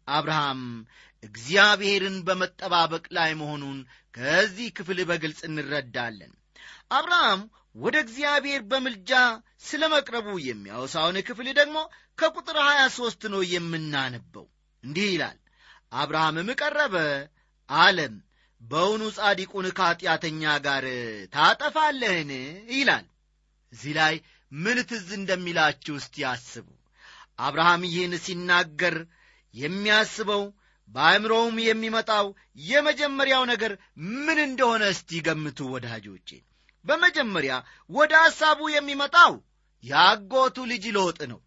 አብርሃም 0.09 0.61
እግዚአብሔርን 1.23 2.17
በመጠባበቅ 2.27 3.05
ላይ 3.17 3.31
መሆኑን 3.35 3.79
ከዚህ 4.15 4.69
ክፍል 4.77 4.99
በግልጽ 5.09 5.41
እንረዳለን። 5.49 6.33
አብርሃም 6.91 7.41
ወደ 7.77 7.97
እግዚአብሔር 8.05 8.61
በምልጃ 8.71 9.13
ስለ 9.65 9.83
መቅረቡ 9.95 10.29
የሚያወሳውን 10.45 11.17
ክፍል 11.29 11.49
ደግሞ 11.59 11.79
ከቁጥር 12.19 12.59
23 12.63 13.27
ነው 13.33 13.43
የምናነበው። 13.55 14.47
እንዲህ 14.85 15.09
ይላል 15.13 15.39
አብርሃምም 15.93 16.49
ቀረበ 16.61 16.95
አለም 17.69 18.15
በውኑ 18.63 19.03
ጻዲቁን 19.17 19.67
ከኀጢአተኛ 19.77 20.43
ጋር 20.67 20.85
ታጠፋለህን? 21.35 22.31
ይላል። 22.73 23.07
እዚህ 23.73 23.93
ላይ 23.99 24.15
ምን 24.53 24.79
ትዝ 24.91 25.09
እንደሚላችሁ 25.19 25.95
እስቲ 26.01 26.15
ያስቡ 26.25 26.67
አብርሃም 27.39 27.83
ይህን 27.89 28.15
ሲናገር 28.25 28.97
የሚያስበው 29.55 30.43
በአእምሮውም 30.91 31.57
የሚመጣው 31.67 32.27
የመጀመሪያው 32.67 33.43
ነገር 33.53 33.73
ምን 34.19 34.39
እንደሆነ 34.47 34.83
እስቲ 34.95 35.21
ገምቱ 35.27 35.59
ወዳጆቼ። 35.75 36.29
በመጀመሪያ 36.85 37.55
ወደ 37.91 38.13
ሐሳቡ 38.25 38.61
የሚመጣው 38.75 39.33
የአጎቱ 39.85 40.57
ልጅ 40.71 40.85
ሎጥ 40.97 41.19
ነው 41.33 41.41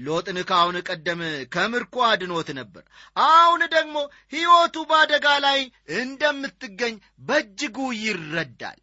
ሎጥን 0.00 0.38
ከአሁን 0.48 0.76
ቀደም 0.88 1.20
ከምርኮ 1.54 2.04
አድኖት 2.08 2.48
ነበር። 2.58 2.84
አሁን 3.30 3.62
ደግሞ 3.74 3.96
ሕይወቱ 4.32 4.76
በአደጋ 4.90 5.26
ላይ 5.46 5.60
እንደምትገኝ 6.00 6.94
በእጅጉ 7.22 7.76
ይረዳል። 8.00 8.78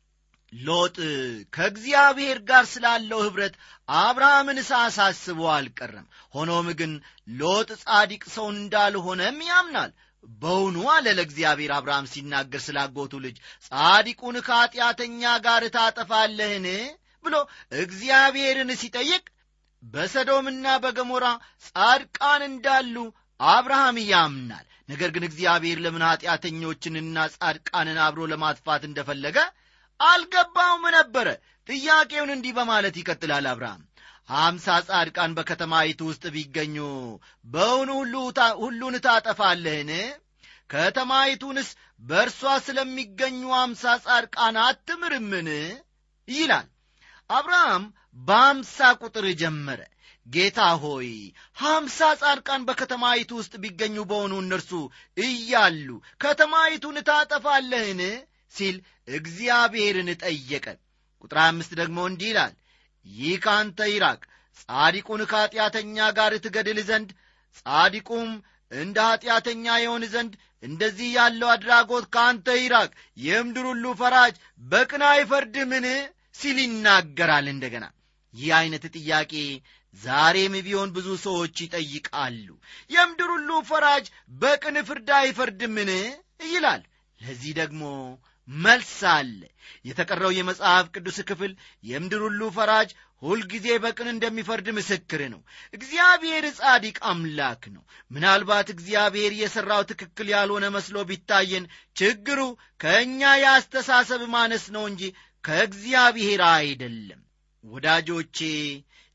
ሎጥ 0.54 0.98
ከእግዚአብሔር 1.56 2.38
ጋር 2.50 2.66
ስላለው 2.72 3.22
ኅብረት 3.26 3.56
አብርሃምን 3.98 4.60
ሳሳስቦ 4.70 5.40
አልቀረም። 5.56 6.06
ሆኖም 6.36 6.68
ግን 6.80 6.92
ሎጥ 7.38 7.70
ጻዲቅ 7.84 8.24
ሰው 8.36 8.48
እንዳልሆነም 8.54 9.40
ያምናል። 9.50 9.92
በውኑ 10.40 10.78
አለ 10.94 11.08
ለእግዚአብሔር 11.18 11.72
አብርሃም 11.76 12.10
ሲናገር 12.14 12.62
ስላጎቱ 12.64 13.14
ልጅ 13.26 13.36
ጻዲቁን 13.68 14.38
ከኀጢአተኛ 14.48 15.22
ጋር 15.46 15.64
ታጠፋለህን 15.76 16.66
ብሎ 17.26 17.36
እግዚአብሔርን 17.82 18.72
ሲጠይቅ 18.82 19.24
በሰዶምና 19.84 20.68
በገሞራ 20.84 21.26
ጻድቃን 21.68 22.42
እንዳሉ 22.48 22.96
አብርሃም 23.40 23.98
ያምናል። 24.12 24.66
ነገር 24.90 25.10
ግን 25.16 25.24
እግዚአብሔር 25.28 25.78
ለምን 25.86 26.04
ኀጢአተኞችንና 26.08 27.18
ጻድቃንን 27.36 27.98
አብሮ 28.06 28.22
ለማጥፋት 28.32 28.84
እንደፈለገ 28.88 29.38
አልገባውም 30.00 30.86
ነበረ። 30.98 31.28
ጥያቄውን 31.68 32.32
እንዲህ 32.36 32.54
በማለት 32.58 32.96
ይቀጥላል 33.00 33.48
አብርሃም። 33.52 33.82
ሀምሳ 34.34 34.68
ጻድቃን 34.88 35.36
በከተማይቱ 35.38 36.00
ውስጥ 36.10 36.24
ቢገኙ 36.36 36.78
በውኑ 37.46 37.90
ሁሉን 38.62 38.96
ታጠፋለህን? 39.06 39.92
ከተማይቱንስ 40.70 41.70
በእርሷ 42.02 42.42
ስለሚገኙ 42.66 43.42
አምሳ 43.60 43.84
ጻድቃን 44.06 44.58
አትምርምን? 44.64 45.50
ይላል 46.28 46.68
አብርሃም 47.30 47.84
በአምሳ 48.28 48.78
ቁጥር 49.02 49.26
ጀመረ። 49.42 49.80
ጌታ 50.28 50.60
ሆይ 50.82 51.10
ሀምሳ 51.58 51.98
ጻድቃን 52.22 52.62
በከተማይቱ 52.68 53.32
ውስጥ 53.40 53.54
ቢገኙ 53.64 53.98
በሆኑ 54.10 54.34
እነርሱ 54.44 54.72
እያሉ 55.18 55.88
ከተማይቱን 56.22 56.98
ታጠፋለህን? 57.10 58.02
ሲል 58.54 58.76
እግዚአብሔርን 59.18 60.10
ጠየቀ። 60.22 60.66
ቁጥር 61.24 61.38
አምስት 61.46 61.72
ደግሞ 61.80 61.98
እንዲህ 62.10 62.30
ይላል 62.32 62.54
ይህ 63.06 63.36
ከአንተ 63.44 63.80
ይራቅ 63.92 64.20
ጻዲቁን 64.62 65.22
ከኀጢአተኛ 65.32 65.98
ጋር 66.18 66.34
ትገድል 66.46 66.80
ዘንድ 66.90 67.10
ጻዲቁም 67.60 68.30
እንደ 68.72 68.98
ኀጢአተኛ 69.08 69.66
የሆን 69.80 70.04
ዘንድ 70.14 70.34
እንደዚህ 70.64 71.10
ያለው 71.18 71.50
አድራጎት 71.54 72.06
ከአንተ 72.14 72.48
ይራቅ። 72.60 72.92
የምድር 73.20 73.66
ሁሉ 73.72 73.86
ፈራጅ 74.00 74.36
በቅን 74.64 75.04
አይፈርድምን 75.10 75.86
ሲል 76.38 76.58
ይናገራል 76.64 77.48
እንደገና። 77.54 77.86
ይህ 78.34 78.50
ዐይነት 78.58 78.86
ጥያቄ 78.96 79.34
ዛሬም 80.00 80.56
ቢሆን 80.66 80.90
ብዙ 80.96 81.08
ሰዎች 81.24 81.56
ይጠይቃሉ። 81.64 82.48
የምድር 82.92 83.30
ሁሉ 83.36 83.50
ፈራጅ 83.70 84.06
በቅን 84.42 84.78
ፍርድ 84.88 85.10
አይፈርድምን? 85.20 85.92
ይላል። 86.48 86.82
ለዚህ 87.22 87.52
ደግሞ 87.60 87.84
መልስ 88.48 88.96
አለ። 89.12 89.40
የተቀረው 89.86 90.32
የመጽሐፍ 90.36 90.86
ቅዱስ 90.96 91.18
ክፍል 91.30 91.52
የምድር 91.84 92.22
ሁሉ 92.28 92.42
ፈራጅ 92.58 92.90
ሁልጊዜ 93.22 93.68
በቅን 93.84 94.08
እንደሚፈርድ 94.12 94.68
ምስክር 94.78 95.22
ነው። 95.34 95.40
እግዚአብሔር 95.74 96.46
ጻዲቅ 96.58 96.98
አምላክ 97.12 97.64
ነው። 97.76 97.84
ምናልባት 98.12 98.68
እግዚአብሔር 98.74 99.32
የሠራው 99.40 99.82
ትክክል 99.92 100.28
ያልሆነ 100.34 100.66
መስሎ 100.76 101.06
ቢታየን 101.10 101.66
ችግሩ 101.96 102.40
ከእኛ 102.82 103.22
የአስተሳሰብ 103.42 104.24
ማነስ 104.36 104.66
ነው 104.76 104.86
እንጂ 104.92 105.04
ከእግዚአብሔር 105.48 106.42
አይደለም። 106.52 107.22
ወዳጆቼ 107.64 108.38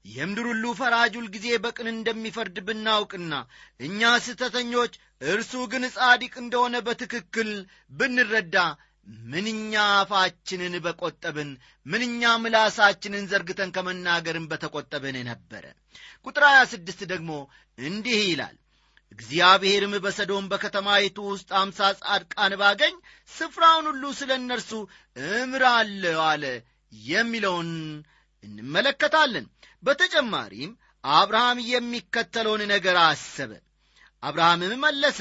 የምድር 0.05 0.47
ሁሉ 0.51 0.65
ፈራጅ 0.79 1.13
ሁልጊዜ 1.19 1.47
በቅን 1.65 1.89
እንደሚፈርድ 1.91 2.57
ብናውቅና 2.67 3.35
እኛ 3.81 4.01
ስህተተኞች 4.25 4.95
እርሱ 5.25 5.53
ግን 5.73 5.85
ጻዲቅ 5.97 6.33
እንደሆነ 6.43 6.77
በትክክል 6.87 7.51
ብንረዳ 7.99 8.57
ምንኛ 9.33 9.73
አፋችንን 9.95 10.75
በቆጠብን 10.85 11.51
ምንኛ 11.87 12.33
ምላሳችንን 12.43 13.29
ዘርግተን 13.33 13.73
ከመናገርን 13.77 14.49
በተቆጠብን 14.51 15.17
ነበረ። 15.31 15.65
ቁጥር 16.27 16.45
26 16.51 17.07
ደግሞ 17.13 17.31
እንዲህ 17.79 18.21
ይላል 18.27 18.57
እግዚአብሔርም 19.13 19.95
በሰዶም 20.05 20.45
በከተማይቱ 20.53 21.19
ውስጥ 21.31 21.51
አምሳ 21.61 21.81
ጻድቃን 22.01 22.55
ባገኝ 22.61 22.95
ስፍራውን 23.31 23.87
ሁሉ 23.91 24.05
ስለ 24.19 24.31
እነርሱ 24.41 24.71
እምራለሁ 25.33 26.21
አለ። 26.29 26.45
የሚለውን 26.93 27.71
እንመለከታለን። 28.45 29.45
በተጨማሪም 29.83 30.73
አብርሃም 31.05 31.59
የሚከተለውን 31.71 32.63
ነገር 32.73 32.97
አሰበ። 33.05 33.53
አብርሃምም 34.23 34.73
መለሰ 34.85 35.21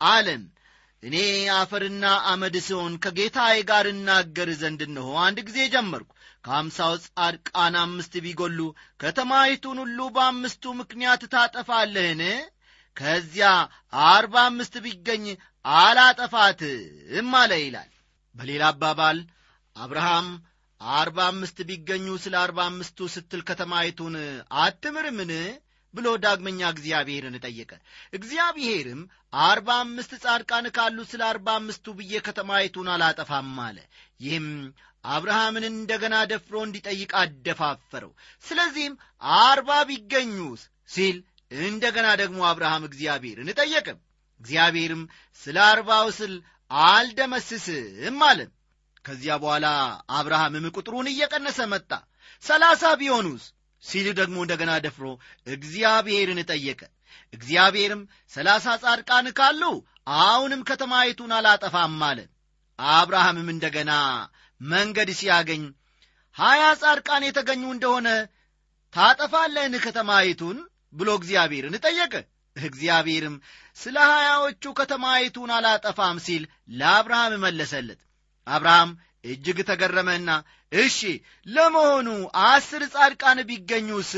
አለም 0.00 0.42
እኔ 1.02 1.16
አፈርና 1.54 2.04
አመድ 2.30 2.56
ሲሆን 2.66 2.92
ከጌታዬ 3.04 3.56
ጋር 3.70 3.86
እናገር 3.92 4.50
ዘንድ 4.60 4.80
እነሆ 4.86 5.08
አንድ 5.24 5.38
ጊዜ 5.48 5.58
ጀመርኩ። 5.74 6.10
ከአምሳው 6.44 6.92
ጻድቃን 7.06 7.74
አምስት 7.82 8.14
ቢጎሉ 8.24 8.58
ከተማይቱን 9.00 9.78
ሁሉ 9.82 9.98
በአምስቱ 10.14 10.72
ምክንያት 10.80 11.22
ታጠፋለህን 11.34 12.22
ከዚያ 12.96 13.48
አርባ 14.06 14.34
አምስት 14.48 14.74
ቢገኝ 14.84 15.24
አላጠፋትም 15.64 17.30
አለ 17.40 17.52
ይላል። 17.62 17.90
በሌላ 18.34 18.62
አባባል 18.72 19.18
አብርሃም 19.76 20.28
አርባ 20.80 21.18
አምስት 21.32 21.58
ቢገኙ 21.68 22.06
ስለ 22.22 22.34
አርባ 22.42 22.60
አምስቱ 22.70 23.08
ስትል 23.14 23.42
ከተማይቱን 23.48 24.14
አትምርምን 24.62 25.32
ብሎ 25.94 26.06
ዳግመኛ 26.24 26.60
እግዚአብሔርን 26.74 27.36
ጠየቀ። 27.44 27.72
እግዚአብሔርም 28.16 29.00
አርባ 29.42 29.68
አምስት 29.82 30.12
ጻድቃን 30.22 30.66
ካሉ 30.76 30.98
ስለ 31.10 31.22
አርባ 31.28 31.48
አምስቱ 31.60 31.94
ብዬ 31.98 32.20
ከተማይቱን 32.26 32.88
አላጠፋም 32.94 33.58
አለ። 33.66 33.78
ይህም 34.20 34.48
አብርሃምን 35.04 35.64
እንደገና 35.70 36.16
ደፍሮ 36.30 36.56
እንዲጠይቅ 36.66 37.10
አደፋፈረው። 37.22 38.12
ስለዚህም 38.44 38.94
አርባ 39.42 39.70
ቢገኙስ 39.88 40.62
ሲል 40.90 41.16
እንደገና 41.62 42.08
ደግሞ 42.20 42.40
አብርሃም 42.50 42.84
እግዚአብሔርን 42.88 43.48
ጠየቀ 43.60 43.88
እግዚአብሔርም 44.40 45.02
ስለ 45.42 45.56
አርባው 45.70 46.06
ስል 46.18 46.34
አልደመስስም 46.70 48.18
አለ 48.28 48.40
ከዚያ 49.04 49.34
በኋላ 49.42 49.66
አብርሃምም 50.18 50.66
ቁጥሩን 50.76 51.06
እየቀነሰ 51.12 51.60
መጣ። 51.72 51.90
ሰላሳ 52.42 52.82
ቢሆኑስ? 53.00 53.44
ሲል 53.82 54.06
ደግሞ 54.18 54.36
እንደገና 54.42 54.72
ደፍሮ 54.84 55.06
እግዚአብሔርን 55.46 56.40
ጠየቀ። 56.50 56.80
እግዚአብሔርም 57.32 58.02
ሰላሳ 58.34 58.66
ጻድቃን 58.82 59.26
ካሉ 59.38 59.62
አሁንም 60.20 60.60
ከተማይቱን 60.68 61.32
አላጠፋም 61.38 61.98
አለ 62.08 62.20
አብርሃምም 62.78 63.48
እንደገና 63.54 63.92
መንገድ 64.60 65.10
ሲያገኝ 65.18 65.64
ሀያ 66.36 66.62
ጻድቃን 66.82 67.22
የተገኙ 67.26 67.62
እንደሆነ 67.72 68.08
ታጠፋለህን 68.94 69.74
ከተማይቱን 69.84 70.58
ብሎ 70.92 71.08
እግዚአብሔርን 71.18 71.76
ጠየቀ። 71.84 72.14
እግዚአብሔርም 72.56 73.36
ስለ 73.78 73.96
ሀያዎቹ 74.10 74.64
ከተማይቱን 74.78 75.50
አላጠፋም 75.56 76.18
ሲል 76.26 76.42
ለአብርሃም 76.78 77.34
መለሰለት። 77.44 78.00
አብርሃም 78.46 78.90
እጅግ 79.24 79.58
ተገረመና 79.68 80.30
እሺ 80.72 80.98
ለመሆኑ 81.46 82.08
አስር 82.44 82.82
ጻድቃን 82.94 83.38
ቢገኙስ 83.48 84.10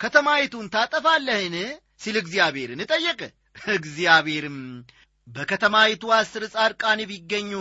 ከተማይቱን 0.00 0.66
ታጠፋለህን? 0.74 1.56
ሲል 2.02 2.16
እግዚአብሔርን 2.22 2.82
ጠየቀ። 2.90 3.20
እግዚአብሔርም 3.74 4.58
በከተማይቱ 5.28 6.04
አስር 6.16 6.42
ጻድቃን 6.54 7.00
ቢገኙ 7.10 7.52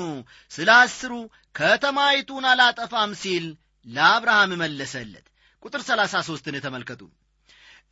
ስለ 0.52 0.70
አስሩ 0.80 1.12
ከተማይቱን 1.56 2.46
አላጠፋም 2.52 3.12
ሲል 3.22 3.46
ለአብርሃም 3.86 4.52
መለሰለት። 4.62 5.26
ቁጥር 5.64 5.82
ሰላሳ 5.90 6.16
ሦስትን 6.28 6.56
ተመልከቱ 6.66 7.02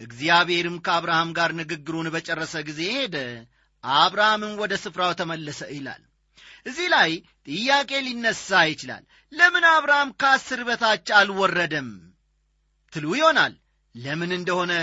እግዚአብሔርም 0.01 0.77
ከአብርሃም 0.85 1.29
ጋር 1.37 1.51
ንግግሩን 1.59 2.07
በጨረሰ 2.13 2.53
ጊዜ 2.69 2.81
ሄደ። 2.95 3.15
አብርሃምም 3.83 4.53
ወደ 4.61 4.73
ስፍራው 4.83 5.11
ተመለሰ 5.19 5.61
ይላል። 5.75 6.01
እዚህ 6.65 6.87
ላይ 6.93 7.11
ጥያቄ 7.47 7.91
ሊነሳ 8.07 8.49
ይችላል። 8.71 9.03
ለምን 9.31 9.65
አብርሃም 9.69 10.09
ከአስር 10.21 10.59
በታች 10.63 11.07
አልወረደም? 11.19 11.89
ትሉ 12.93 13.05
ይሆናል። 13.19 13.53
ለምን 13.95 14.31
እንደሆነ 14.37 14.73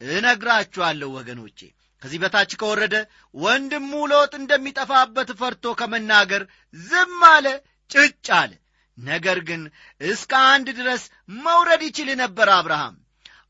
እነግራችኋለሁ 0.00 1.08
ወገኖቼ። 1.18 1.58
ከዚህ 2.02 2.18
በታች 2.22 2.50
ከወረደ 2.60 2.94
ወንድሙ 3.34 3.92
ሎጥ 4.10 4.32
እንደሚጠፋበት 4.40 5.30
ፈርቶ 5.38 5.74
ከመናገር 5.74 6.42
ዝም 6.74 7.20
አለ 7.30 7.46
ጭጭ 7.90 8.26
አለ። 8.38 8.52
ነገር 8.98 9.38
ግን 9.48 9.62
እስከ 10.00 10.32
አንድ 10.52 10.68
ድረስ 10.78 11.02
መውረድ 11.44 11.82
ይችል 11.88 12.08
ነበር 12.22 12.48
አብርሃም 12.54 12.94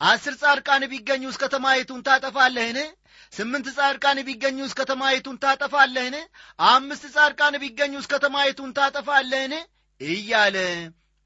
አስር 0.00 0.35
ጻድቃን 0.40 0.82
ቢገኙ 0.92 1.22
እስከ 1.28 1.42
ከተማይቱን 1.44 2.00
ታጠፋለህን? 2.06 2.78
ስምንት 3.32 3.66
ጻድቃን 3.76 4.18
ቢገኙ 4.26 4.59
እስከ 4.64 4.78
ከተማይቱን 4.80 5.37
ታጠፋለህን? 5.44 6.16
አምስት 6.66 7.04
ጻድቃን 7.14 7.54
ቢገኙ 7.62 7.92
እስከ 7.98 8.12
ከተማይቱን 8.14 8.70
ታጠፋለህን? 8.78 9.54
እያለ 10.00 10.56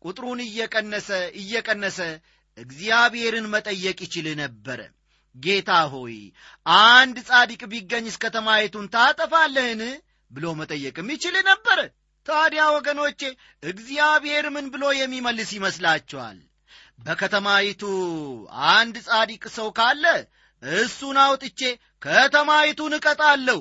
ቁጥሩን 0.03 0.41
እየቀነሰ 0.47 1.09
እየቀነሰ 1.41 1.99
እግዚአብሔርን 2.59 3.47
መጠየቅ 3.55 3.99
ይችል 4.07 4.27
ነበረ። 4.43 4.81
ጌታ 5.35 5.71
ሆይ 5.93 6.17
አንድ 6.85 7.17
ጻድቅ 7.29 7.63
ቢገኝ 7.73 8.07
እስከ 8.13 8.25
ከተማይቱን 8.25 8.87
ታጠፋለህን? 8.95 9.83
ብሎ 10.31 10.47
መጠየቅም 10.61 11.11
ይችል 11.15 11.37
ነበረ። 11.51 11.79
ታዲያ 12.27 12.63
ወገኖቼ 12.77 13.21
እግዚአብሔር 13.63 14.47
ምን 14.55 14.67
ብሎ 14.75 14.85
የሚመልስ 14.99 15.51
ይመስላችኋል 15.57 16.39
በከተማይቱ 16.99 17.83
አንድ 18.73 18.97
ጻዲቅ 19.07 19.45
ሰው 19.57 19.69
ካለ 19.79 20.05
እሱን 20.63 21.19
አውጥቼ 21.23 21.61
ከተማይቱን 22.07 22.97
እቀጣለሁ 22.97 23.61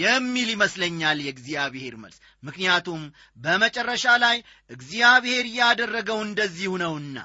የሚል 0.00 0.48
ይመስለኛል 0.52 1.18
የእግዚአብሔር 1.22 1.94
መልስ። 2.02 2.18
ምክንያቱም 2.42 3.00
በመጨረሻ 3.38 4.04
ላይ 4.22 4.36
እግዚአብሔር 4.70 5.46
ያደረገው 5.56 6.20
እንደዚሁ 6.22 6.70
ነውና። 6.82 7.16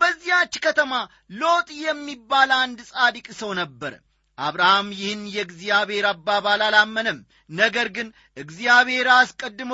በዚያች 0.00 0.54
ከተማ 0.64 0.92
ሎጥ 1.34 1.68
የሚባል 1.82 2.52
አንድ 2.58 2.80
ጻዲቅ 2.90 3.28
ሰው 3.40 3.52
ነበረ። 3.60 3.92
አብርሃም 4.38 4.88
ይህን 4.98 5.22
የእግዚአብሔር 5.32 6.06
አባባል 6.10 6.62
አላመነም። 6.66 7.18
ነገር 7.54 7.88
ግን 7.96 8.08
እግዚአብሔር 8.36 9.08
አስቀድሞ 9.16 9.72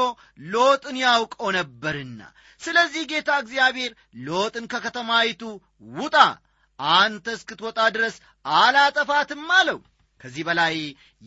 ሎጥን 0.49 0.97
ያውቀው 1.03 1.51
ነበርና 1.59 2.21
ስለዚህ 2.61 3.03
ጌታ 3.11 3.31
እግዚአብሔር 3.43 3.93
ሎጥን 4.27 4.67
ከከተማይቱ 4.73 5.43
ውጣ 5.95 6.17
አንተ 6.79 7.27
እስክትወጣ 7.37 7.79
ድረስ 7.95 8.17
አላጠፋትም 8.59 9.47
አለው። 9.59 9.79
ከዚህ 10.21 10.43
በላይ 10.47 10.77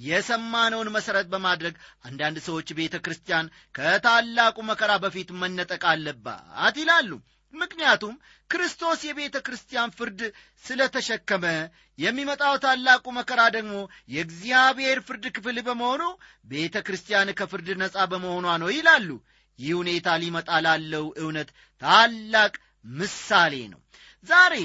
የሰማነውን 0.05 0.93
መሠረት 0.95 1.27
በማድረግ 1.33 1.75
አንዳንድ 2.07 2.37
ሰዎች 2.47 2.69
ቤተ 2.79 2.95
ክርስቲያን 3.05 3.45
ከታላቁ 3.75 4.57
መከራ 4.69 4.91
በፊት 5.03 5.29
መነጠቅ 5.41 5.83
አለባት 5.91 6.77
ይላሉ። 6.81 7.11
ምክንያቱም 7.53 8.13
ክርስቶስ 8.49 8.99
የቤተ 9.07 9.37
ክርስቲያን 9.47 9.93
ፍርድ 9.97 10.19
ስለ 10.65 10.81
ተሸከመ 10.93 11.45
የሚመጣው 11.99 12.55
ታላቁ 12.63 13.05
መከራ 13.17 13.41
ደግሞ 13.57 13.73
የእግዚአብሔር 14.15 14.99
ፍርድ 15.07 15.25
ክፍል 15.35 15.57
በመሆኑ 15.67 16.03
ቤተ 16.51 16.75
ክርስቲያን 16.87 17.35
ከፍርድ 17.39 17.69
ነፃ 17.81 18.05
በመሆኗ 18.11 18.45
ነው 18.63 18.71
ይላሉ 18.77 19.09
ይህ 19.59 19.73
ሁኔታ 19.79 20.07
ሊመጣ 20.21 20.49
ላለው 20.65 21.05
እውነት 21.21 21.49
ታላቅ 21.81 22.53
ምሳሌ 22.95 23.55
ነው። 23.73 23.79
ዛሬ 24.27 24.55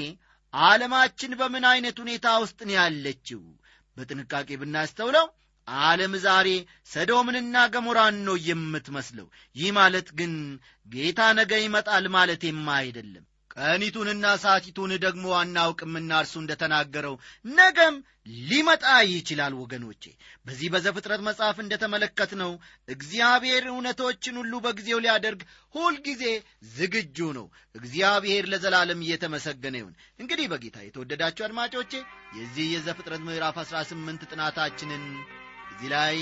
ዓለማችን 0.54 1.32
በምን 1.40 1.64
ዐይነት 1.70 1.96
ሁኔታ 2.02 2.26
ውስጥ 2.42 2.58
ነው 2.68 2.74
ያለችው? 2.78 3.42
በጥንቃቄ 3.96 4.48
ብናስተውለው 4.60 5.26
ዓለም 5.68 6.12
ዛሬ 6.24 6.48
ሰዶምንና 6.90 7.56
ገሞራን 7.74 8.16
ነው 8.26 8.36
የምትመስለው። 8.48 9.26
ይህ 9.56 9.70
ማለት 9.78 10.08
ግን 10.18 10.32
ጌታ 10.86 11.20
ነገ 11.38 11.52
ይመጣል 11.62 12.04
ማለቴማ 12.16 12.68
አይደለም 12.82 13.24
ቀኒቱንና 13.56 14.26
ሰዓቲቱን 14.42 14.90
ደግሞ 15.04 15.26
አናውቅምና 15.38 16.10
እርሱ 16.22 16.34
እንደተናገረው 16.40 17.14
ነገም 17.54 17.94
ሊመጣ 18.48 18.84
ይችላል 19.10 19.52
ወገኖቼ። 19.60 20.02
በዚህ 20.46 20.68
በዘፍጥረት 20.72 21.20
መጽሐፍ 21.28 21.56
እንደተመለከትነው 21.62 22.52
እግዚአብሔር 22.88 23.64
እውነቶችን 23.72 24.38
ሁሉ 24.40 24.52
በጊዜው 24.64 25.02
ሊያደርግ 25.04 25.42
ሁልጊዜ 25.74 26.24
ዝግጁ 26.74 27.28
ነው። 27.38 27.46
እግዚአብሔር 27.74 28.44
ለዘላለም 28.52 29.04
እየተመሰገነ 29.06 29.76
ይሁን። 29.80 29.94
እንግዲህ 30.18 30.48
በጌታ 30.52 30.78
የተወደዳችሁ 30.84 31.46
አድማጮቼ 31.48 31.92
የዚህ 32.38 32.68
የዘፍጥረት 32.74 33.24
ምዕራፍ 33.28 33.58
18 33.64 34.28
ጥናታችንን 34.32 35.04
እዚህ 35.72 35.90
ላይ 35.94 36.18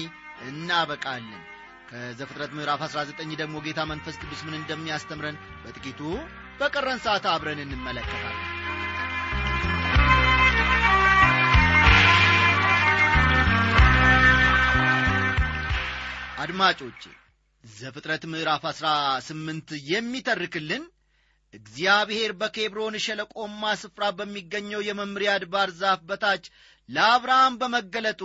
እናበቃለን። 0.48 1.42
ከዘፍጥረት 1.88 2.52
ምዕራፍ 2.56 2.80
19 2.86 3.36
ደግሞ 3.40 3.56
ጌታ 3.66 3.80
መንፈስ 3.90 4.16
ቅዱስ 4.22 4.40
ምን 4.46 4.58
እንደሚያስተምረን 4.60 5.36
በጥቂቱ 5.64 6.00
በቀረን 6.60 6.98
ሰዓት 7.04 7.24
አብረን 7.30 7.60
እንመለከታለን። 7.64 8.40
አድማጮቼ 16.44 17.02
ዘፍጥረት 17.64 18.22
ምዕራፍ 18.30 18.62
አሥራ 18.70 18.88
ስምንት 19.26 19.68
የሚተርክልን 19.90 20.82
እግዚአብሔር 21.54 22.30
በኬብሮን 22.40 22.94
ሸለቆማ 23.04 23.62
ስፍራ 23.82 24.04
በሚገኘው 24.18 24.80
የመምሪያ 24.86 25.32
አድባር 25.36 25.70
ዛፍ 25.80 26.00
በታች 26.08 26.44
ለአብርሃም 26.88 27.58
በመገለጡ 27.60 28.22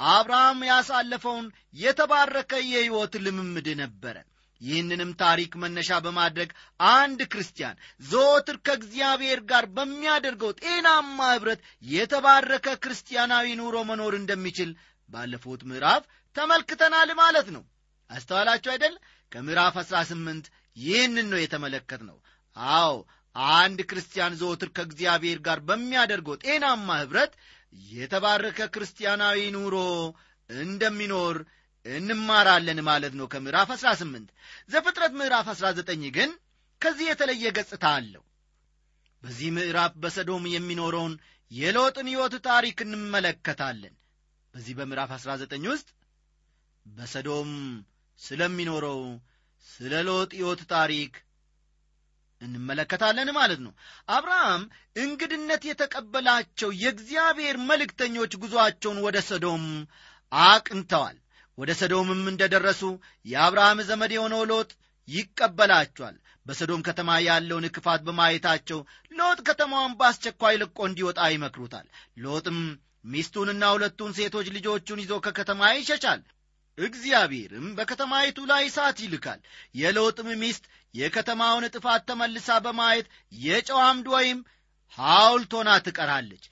አብርሃም 0.00 0.60
ያሳለፈውን 0.70 1.46
የተባረከ 1.80 2.52
የሕይወት 2.66 3.14
ልምምድ 3.24 3.68
ነበረ 3.82 4.16
ይህንንም 4.60 5.10
ታሪክ 5.20 5.52
መነሻ 5.62 5.98
በማድረግ 6.04 6.50
አንድ 6.90 7.20
ክርስቲያን 7.32 7.80
ዘወትር 8.04 8.56
ከእግዚአብሔር 8.66 9.40
ጋር 9.50 9.64
በሚያደርገው 9.76 10.52
ጤናማ 10.62 11.18
ኅብረት 11.34 11.60
የተባረከ 11.90 12.68
ክርስቲያናዊ 12.84 13.48
ኑሮ 13.60 13.76
መኖር 13.90 14.14
እንደሚችል 14.18 14.70
ባለፉት 15.10 15.60
ምዕራፍ 15.68 16.02
ተመልክተናል 16.36 17.10
ማለት 17.20 17.48
ነው። 17.54 17.62
አስተዋላችሁ 18.10 18.70
አይደል? 18.72 18.94
ከምዕራፍ 19.32 19.74
18 19.82 20.44
ይህንን 20.76 21.26
ነው 21.32 21.40
የተመለከት 21.42 22.02
ነው 22.08 22.18
አዎ 22.74 22.92
አንድ 23.56 23.78
ክርስቲያን 23.90 24.36
ዘወትር 24.40 24.68
ከእግዚአብሔር 24.76 25.38
ጋር 25.46 25.58
በሚያደርገው 25.68 26.36
ጤናማ 26.44 26.88
ኅብረት 27.02 27.32
የተባረከ 27.92 28.60
ክርስቲያናዊ 28.74 29.38
ኑሮ 29.56 29.76
እንደሚኖር 30.50 31.36
እንማራለን 31.96 32.80
ማለት 32.88 33.14
ነው 33.18 33.26
ከምዕራፍ 33.32 33.68
18 33.74 34.32
ዘፍጥረት 34.68 35.12
ምዕራፍ 35.18 35.46
19 35.52 36.08
ግን 36.16 36.30
ከዚህ 36.80 37.06
የተለየ 37.10 37.52
ገጽታ 37.56 37.84
አለው። 37.94 38.22
በዚህ 39.22 39.48
ምዕራፍ 39.56 39.92
በሰዶም 40.02 40.44
የሚኖረውን 40.50 41.14
የሎጥን 41.50 42.08
ሕይወት 42.12 42.34
ታሪክ 42.46 42.78
እንመለከታለን። 42.86 43.94
በዚህ 44.54 44.74
በምዕራፍ 44.78 45.10
19 45.16 45.70
ውስጥ 45.72 45.88
በሰዶም 46.86 47.50
ስለሚኖረው 48.20 49.00
ስለ 49.66 49.94
ሎጥ 50.06 50.30
ሕይወት 50.38 50.60
ታሪክ 50.70 51.14
እንመለከታለን 52.42 53.28
ማለት 53.36 53.60
ነው። 53.64 53.72
አብርሃም 54.08 54.62
እንግድነት 54.96 55.62
የተቀበላቸው 55.68 56.70
የእግዚአብሔር 56.82 57.56
መልእክተኞች 57.70 58.32
ጉዞአቸውን 58.42 58.98
ወደ 59.06 59.18
ሰዶም 59.28 59.64
አቅንተዋል 60.32 61.16
ወደ 61.58 61.70
ሰዶምም 61.74 62.22
እንደ 62.28 62.42
ደረሱ 62.46 62.82
የአብርሃም 63.26 63.78
ዘመድ 63.88 64.12
የሆነው 64.14 64.42
ሎጥ 64.50 64.70
ይቀበላቸዋል። 65.08 66.16
በሰዶም 66.46 66.84
ከተማ 66.86 67.10
ያለውን 67.26 67.66
ክፋት 67.74 68.00
በማየታቸው 68.06 68.78
ሎጥ 69.12 69.38
ከተማዋን 69.48 69.96
በአስቸኳይ 69.98 70.54
ልቆ 70.62 70.78
እንዲወጣ 70.88 71.20
ይመክሩታል። 71.32 71.86
ሎጥም 72.18 72.60
ሚስቱንና 73.04 73.64
ሁለቱን 73.74 74.12
ሴቶች 74.18 74.46
ልጆቹን 74.56 75.02
ይዞ 75.02 75.14
ከከተማ 75.26 75.70
ይሸሻል። 75.74 76.20
እግዚአብሔርም 76.78 77.66
በከተማይቱ 77.76 78.38
ላይ 78.50 78.64
እሳት 78.66 78.98
ይልካል። 79.04 79.40
የሎጥም 79.74 80.28
ሚስት 80.42 80.64
የከተማውን 80.94 81.64
ጥፋት 81.74 82.02
ተመልሳ 82.08 82.58
በማየት 82.66 83.06
የጨው 83.38 83.80
አምድ 83.86 84.06
ወይም 84.14 84.38
ሐውልት 84.98 85.54
ትቀራለች። 85.86 86.44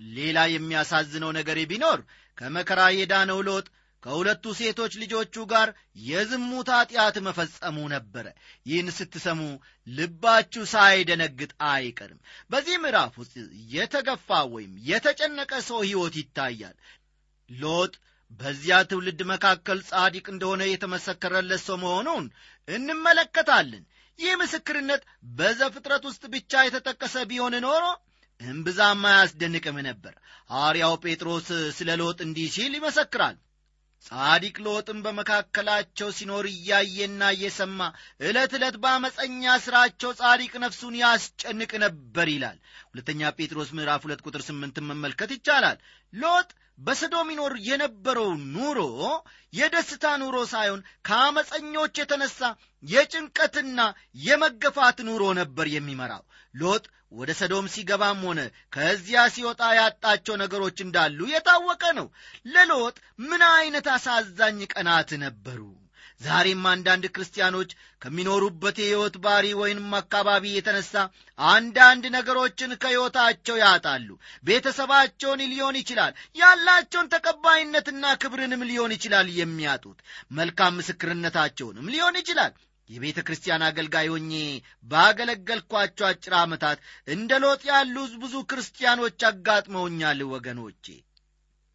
ሌላ 0.00 0.38
የሚያሳዝነው 0.52 1.30
ነገር 1.32 1.58
ቢኖር 1.70 2.00
ከመከራ 2.38 2.80
የዳነው 2.94 3.38
ሎጥ 3.48 3.66
ከሁለቱ 4.06 4.44
ሴቶች 4.58 4.92
ልጆቹ 5.00 5.44
ጋር 5.52 5.68
የዝሙት 6.06 6.68
ኀጢአት 6.74 7.16
መፈጸሙ 7.26 7.76
ነበረ። 7.92 8.26
ይህን 8.66 8.88
ስትሰሙ 8.96 9.40
ልባችሁ 9.86 10.64
ሳይደነግጥ 10.72 11.50
አይቀርም። 11.68 12.20
በዚህ 12.50 12.76
ምዕራፍ 12.84 13.14
ውስጥ 13.22 13.34
የተገፋ 13.74 14.38
ወይም 14.52 14.72
የተጨነቀ 14.90 15.52
ሰው 15.68 15.78
ሕይወት 15.84 16.16
ይታያል። 16.20 16.76
ሎጥ 17.48 17.92
በዚያ 18.40 18.76
ትውልድ 18.90 19.20
መካከል 19.32 19.80
ጻዲቅ 19.90 20.26
እንደሆነ 20.32 20.62
የተመሰከረለት 20.68 21.62
ሰው 21.66 21.78
መሆኑን 21.84 22.24
እንመለከታለን። 22.68 23.84
ይህ 24.18 24.36
ምስክርነት 24.40 25.02
በዘፍጥረት 25.38 26.06
ውስጥ 26.10 26.24
ብቻ 26.34 26.62
የተጠቀሰ 26.64 27.16
ቢሆን 27.30 27.56
ኖሮ 27.66 27.84
እምብዛም 28.40 29.02
አያስደንቅም 29.10 29.80
ነበር። 29.88 30.14
ሐዋርያው 30.50 30.94
ጴጥሮስ 31.04 31.48
ስለ 31.76 31.90
ሎጥ 32.00 32.18
እንዲህ 32.24 32.48
ሲል 32.54 32.72
ይመሰክራል 32.78 33.36
ጻዲቅ 34.04 34.56
ሎጥም 34.64 34.98
በመካከላቸው 35.04 36.08
ሲኖር 36.16 36.44
እያየና 36.50 37.30
እየሰማ 37.34 37.80
ዕለት 38.22 38.52
ዕለት 38.58 38.76
በአመፀኛ 38.82 39.54
ሥራቸው 39.64 40.10
ጻዲቅ 40.20 40.52
ነፍሱን 40.64 40.94
ያስጨንቅ 41.00 41.72
ነበር 41.84 42.28
ይላል። 42.34 42.58
ሁለተኛ 42.90 43.32
ጴጥሮስ 43.38 43.70
ምዕራፍ 43.76 44.04
ሁለት 44.06 44.22
ቁጥር 44.26 44.44
ስምንትን 44.48 44.88
መመልከት 44.90 45.32
ይቻላል። 45.36 45.78
ሎጥ 46.12 46.48
በሰዶም 46.78 47.28
ይኖር 47.32 47.52
የነበረው 47.68 48.30
ኑሮ 48.54 48.80
የደስታ 49.52 50.06
ኑሮ 50.22 50.36
ሳይሆን 50.50 50.80
ከአመፀኞች 51.08 51.94
የተነሳ 52.00 52.40
የጭንቀትና 52.84 53.80
የመገፋት 54.26 54.98
ኑሮ 55.08 55.24
ነበር 55.40 55.68
የሚመራው። 55.74 56.22
ሎጥ 56.54 56.84
ወደ 57.12 57.30
ሰዶም 57.38 57.66
ሲገባም 57.72 58.20
ሆነ 58.26 58.40
ከዚያ 58.72 59.20
ሲወጣ 59.34 59.62
ያጣቸው 59.78 60.34
ነገሮች 60.42 60.78
እንዳሉ 60.84 61.18
የታወቀ 61.30 61.82
ነው። 61.98 62.06
ለሎጥ 62.54 62.96
ምን 63.24 63.42
ዐይነት 63.50 63.88
አሳዛኝ 63.94 64.58
ቀናት 64.72 65.10
ነበሩ? 65.24 65.60
ዛሬም 66.20 66.62
አንዳንድ 66.70 67.04
ክርስቲያኖች 67.14 67.70
ከሚኖሩበት 68.02 68.76
የሕይወት 68.80 69.16
ባሪ 69.24 69.46
ወይንም 69.60 69.90
አካባቢ 69.98 70.44
የተነሳ 70.52 70.94
አንዳንድ 71.38 72.04
ነገሮችን 72.14 72.76
ከሕይወታቸው 72.82 73.56
ያጣሉ። 73.62 74.08
ቤተሰባቸውን 74.44 75.42
ሊሆን 75.52 75.76
ይችላል 75.80 76.12
ያላቸውን 76.36 77.10
ተቀባይነትና 77.14 78.14
ክብርንም 78.22 78.64
ሊሆን 78.70 78.94
ይችላል 78.96 79.28
የሚያጡት። 79.40 79.98
መልካም 80.32 80.78
ምስክርነታቸውንም 80.80 81.90
ሊሆን 81.94 82.16
ይችላል 82.22 82.54
የቤተ 82.90 83.18
ክርስቲያን 83.26 83.66
አገልጋይ 83.66 84.08
ሆኜ 84.12 84.32
ባገለገልኳቸው 84.86 86.06
አጭር 86.08 86.34
ዓመታት 86.40 86.78
እንደ 87.08 87.38
ሎጥ 87.44 87.62
ያሉ 87.70 87.94
ብዙ 88.22 88.34
ክርስቲያኖች 88.50 89.20
አጋጥመውኛል 89.30 90.20
ወገኖቼ። 90.32 90.84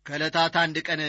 ከዕለታት 0.05 0.53
አንድ 0.61 0.77
ቀን 0.87 1.01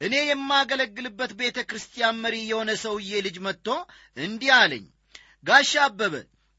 እኔ 0.00 0.14
የማገለግልበት 0.28 1.32
ቤተ 1.40 1.58
ክርስቲያን 1.70 2.20
መሪ 2.22 2.36
የሆነ 2.44 2.70
ሰውዬ 2.82 3.20
ልጅ 3.26 3.36
መጥቶ 3.46 3.68
እንዲህ 4.16 4.52
አለኝ 4.58 4.84
ጋሻ 5.46 5.72
አበበ 5.84 6.14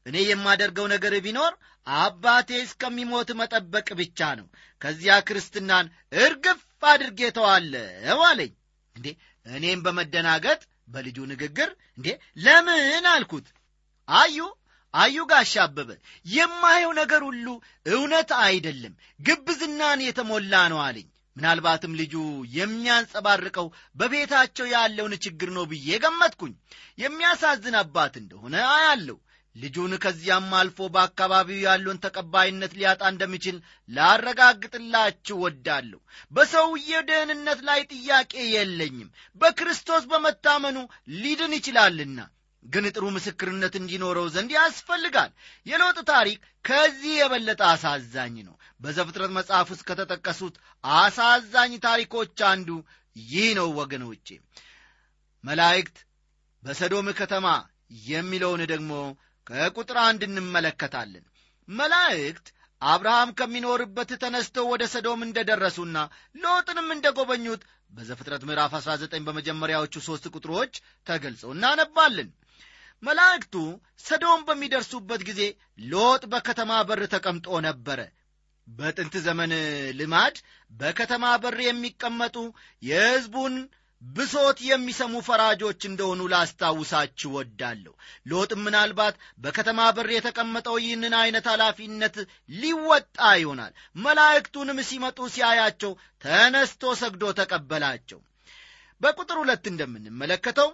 እኔ 0.06 0.16
የማደርገው 0.24 0.86
ነገር 0.94 1.14
ቢኖር 1.26 1.52
አባቴ 1.86 2.50
እስከሚሞት 2.64 3.30
መጠበቅ 3.40 3.88
ብቻ 4.00 4.28
ነው 4.38 4.46
ከዚያ 4.80 5.14
ክርስትናን 5.28 5.86
እርግፍ 6.22 6.60
አድርጌ 6.86 7.20
ተዋለው 7.36 8.20
አለኝ። 8.26 8.52
እንዴ! 8.96 9.06
እኔም 9.46 9.80
በመደናገጥ 9.84 10.60
በልጁ 10.88 11.18
ንግግር 11.30 11.68
እንዴ 11.98 12.08
ለምን 12.44 13.06
አልኩት? 13.12 13.46
አዩ 14.08 14.38
አዩ 14.94 15.16
ጋሻ 15.30 15.54
አበበ 15.62 15.90
የማየው 16.26 16.92
ነገር 17.00 17.22
ሁሉ 17.28 17.46
እውነት 17.92 18.30
አይደለም 18.44 18.94
ግብዝናን 19.20 20.00
የተሞላ 20.06 20.54
ነው 20.72 20.80
አለኝ። 20.84 21.06
ምናልባትም 21.36 21.96
ልጁ 22.00 22.14
የሚያንጸባርቀው 22.58 23.66
በቤታቸው 23.96 24.66
ያለውን 24.74 25.14
ችግር 25.24 25.48
ነው 25.56 25.64
ብዬ 25.72 25.96
ገመትኩኝ። 26.04 26.52
የሚያሳዝን 26.98 27.76
አባት 27.80 28.14
እንደሆነ 28.20 28.54
አያለው 28.74 29.18
ልጁን 29.56 29.92
ከዚያም 30.02 30.48
አልፎ 30.58 30.86
በአካባቢው 30.94 31.58
ያለውን 31.64 32.00
ተቀባይነት 32.04 32.72
ሊያጣ 32.78 33.02
እንደሚችል 33.12 33.56
ላረጋግጥላችሁ 33.88 35.36
ወዳለሁ። 35.44 36.00
በሰውዬው 36.32 37.02
ደህንነት 37.10 37.60
ላይ 37.68 37.80
ጥያቄ 37.92 38.32
የለኝም። 38.50 39.10
በክርስቶስ 39.40 40.04
በመታመኑ 40.12 40.78
ሊድን 41.16 41.54
ይችላልና 41.58 42.18
ግን 42.62 42.84
ጥሩ 42.92 43.04
ምስክርነት 43.14 43.74
እንዲኖረው 43.78 44.26
ዘንድ 44.34 44.50
ያስፈልጋል። 44.56 45.32
የሎጥ 45.66 45.98
ታሪክ 46.10 46.38
ከዚህ 46.64 47.14
የበለጠ 47.16 47.62
አሳዛኝ 47.72 48.36
ነው። 48.46 48.54
በዘፍጥረት 48.80 49.32
መጽሐፍ 49.36 49.68
ውስጥ 49.72 49.84
ከተጠቀሱት 49.88 50.54
አሳዛኝ 50.84 51.74
ታሪኮች 51.84 52.38
አንዱ 52.50 52.70
ይህ 53.16 53.48
ነው 53.58 53.68
ወገኖቼ። 53.78 54.28
መላእክት 55.44 55.96
በሰዶም 56.62 57.08
ከተማ 57.18 57.46
የሚለውን 58.08 58.62
ደግሞ 58.72 58.92
ከቁጥር 59.46 59.98
አንድ 60.04 60.22
እንመለከታለን። 60.28 61.24
መላእክት 61.68 62.46
አብርሃም 62.82 63.30
ከሚኖርበት 63.38 64.10
ተነስተው 64.22 64.66
ወደ 64.72 64.84
ሰዶም 64.94 65.20
እንደ 65.26 65.38
ደረሱና 65.50 65.96
ሎጥንም 66.36 66.88
እንደ 66.94 67.06
ጎበኙት 67.18 67.62
በዘፍጥረት 67.92 68.42
ምዕራፍ 68.48 68.72
19 68.78 69.26
በመጀመሪያዎቹ 69.26 69.94
ሦስት 70.06 70.24
ቁጥሮች 70.34 70.72
ተገልጸው 71.06 71.50
እናነባለን። 71.54 72.28
መላእክቱ 73.02 73.54
ሰዶም 74.04 74.40
በሚደርሱበት 74.48 75.22
ጊዜ 75.28 75.40
ሎጥ 75.88 76.22
በከተማ 76.32 76.72
በር 76.88 77.02
ተቀምጦ 77.14 77.48
ነበረ። 77.66 78.00
በጥንት 78.66 79.14
ዘመን 79.24 79.52
ልማድ 79.98 80.36
በከተማ 80.70 81.24
በር 81.42 81.58
የሚቀመጡ 81.66 82.36
የሕዝቡን 82.82 83.56
ብሶት 84.04 84.58
የሚሰሙ 84.64 85.14
ፈራጆች 85.26 85.80
እንደሆኑ 85.88 86.22
ላስታውሳችሁ 86.32 87.30
ወዳለሁ 87.36 87.92
ሎጥም 88.26 88.60
ምናልባት 88.66 89.14
በከተማ 89.38 89.80
በር 89.96 90.08
የተቀመጠው 90.14 90.76
ይህንን 90.82 91.14
ዐይነት 91.20 91.46
ኃላፊነት 91.52 92.16
ሊወጣ 92.54 93.18
ይሆናል። 93.40 93.72
መላእክቱንም 93.96 94.80
ሲመጡ 94.90 95.28
ሲያያቸው 95.34 95.92
ተነስቶ 96.24 96.92
ሰግዶ 97.02 97.32
ተቀበላቸው። 97.40 98.20
በቁጥር 99.00 99.38
ሁለት 99.42 99.64
እንደምንመለከተው 99.72 100.70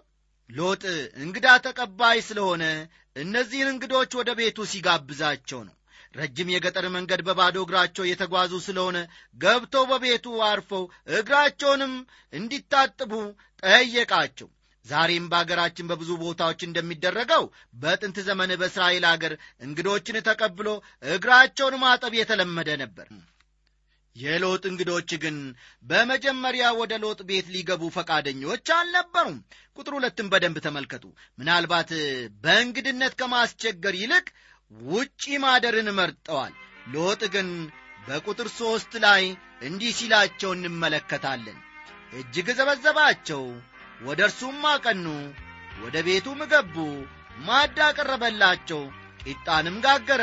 ሎጥ 0.50 0.82
እንግዳ 1.24 1.48
ተቀባይ 1.66 2.18
ስለሆነ 2.28 2.64
እነዚህን 3.16 3.68
እንግዶች 3.72 4.12
ወደ 4.18 4.30
ቤቱ 4.38 4.58
ሲጋብዛቸው 4.72 5.60
ነው 5.68 5.74
ረጅም 6.14 6.48
የገጠር 6.52 6.86
መንገድ 6.94 7.20
በባዶ 7.26 7.56
እግራቸው 7.64 8.04
የተጓዙ 8.06 8.52
ስለሆነ 8.64 8.98
ገብተው 9.38 9.84
በቤቱ 9.90 10.26
አርፈው 10.48 10.84
እግራቸውንም 11.14 11.92
እንዲታጥቡ 12.32 13.12
ጠየቃቸው። 13.62 14.48
ዛሬም 14.84 15.24
በአገራችን 15.32 15.88
በብዙ 15.90 16.10
ቦታዎች 16.22 16.60
እንደሚደረገው 16.66 17.42
በጥንት 17.82 18.18
ዘመን 18.28 18.52
በእስራኤል 18.60 19.04
አገር 19.10 19.32
እንግዶችን 19.62 20.24
ተቀብሎ 20.28 20.68
እግራቸውን 21.10 21.76
ማጠብ 21.82 22.14
የተለመደ 22.18 22.70
ነበር። 22.82 23.08
የሎጥ 24.16 24.62
እንግዶች 24.70 25.10
ግን 25.22 25.36
በመጀመሪያ 25.84 26.64
ወደ 26.78 26.92
ሎጥ 27.02 27.20
ቤት 27.28 27.46
ሊገቡ 27.54 27.82
ፈቃደኞች 27.96 28.66
አልነበሩም። 28.76 29.36
ቁጥር 29.78 29.92
ሁለትን 29.98 30.30
በደንብ 30.32 30.56
ተመልከቱ። 30.64 31.04
ምናልባት 31.38 31.90
በእንግድነት 32.44 33.14
ከማስቸገር 33.20 33.96
ይልቅ 34.00 34.26
ውጪ 34.70 35.22
ማደርን 35.44 35.88
መርጠዋል። 35.98 36.52
ሎጥ 36.92 37.22
ግን 37.34 37.48
በቁጥር 38.06 38.48
ሦስት 38.58 38.92
ላይ 39.04 39.24
እንዲህ 39.62 39.92
ሲላቸው 39.98 40.50
እንመለከታለን። 40.54 41.58
እጅግ 42.12 42.48
ዘበዘባቸው 42.58 43.42
ወደ 44.00 44.20
እርሱም 44.28 44.62
አቀኑ 44.70 45.06
ወደ 45.82 45.96
ቤቱም 46.06 46.40
ገቡ 46.52 46.76
ማዳ 47.46 47.78
ቀረበላቸው 47.98 48.82
ቂጣንም 49.24 49.76
ጋገረ 49.84 50.22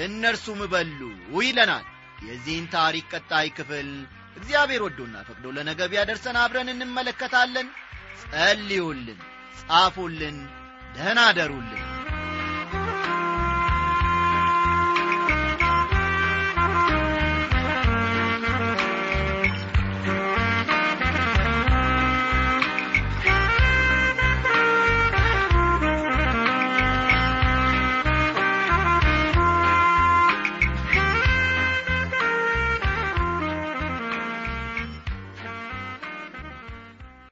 እነርሱም 0.00 0.60
በሉ 0.72 1.00
ይለናል። 1.40 1.86
የዚህን 2.26 2.66
ታሪክ 2.74 3.06
ቀጣይ 3.14 3.48
ክፍል 3.56 3.88
እግዚአብሔር 4.36 4.82
ወዶና 4.86 5.16
ፈቅዶ 5.26 5.46
ለነገ 5.56 5.80
ቢያደርሰን 5.92 6.38
አብረን 6.42 6.70
እንመለከታለን። 6.74 7.68
ጸልዩልን 8.22 9.20
ጻፉልን 9.60 10.38
ደህና 10.96 11.20
አደሩልን 11.30 11.84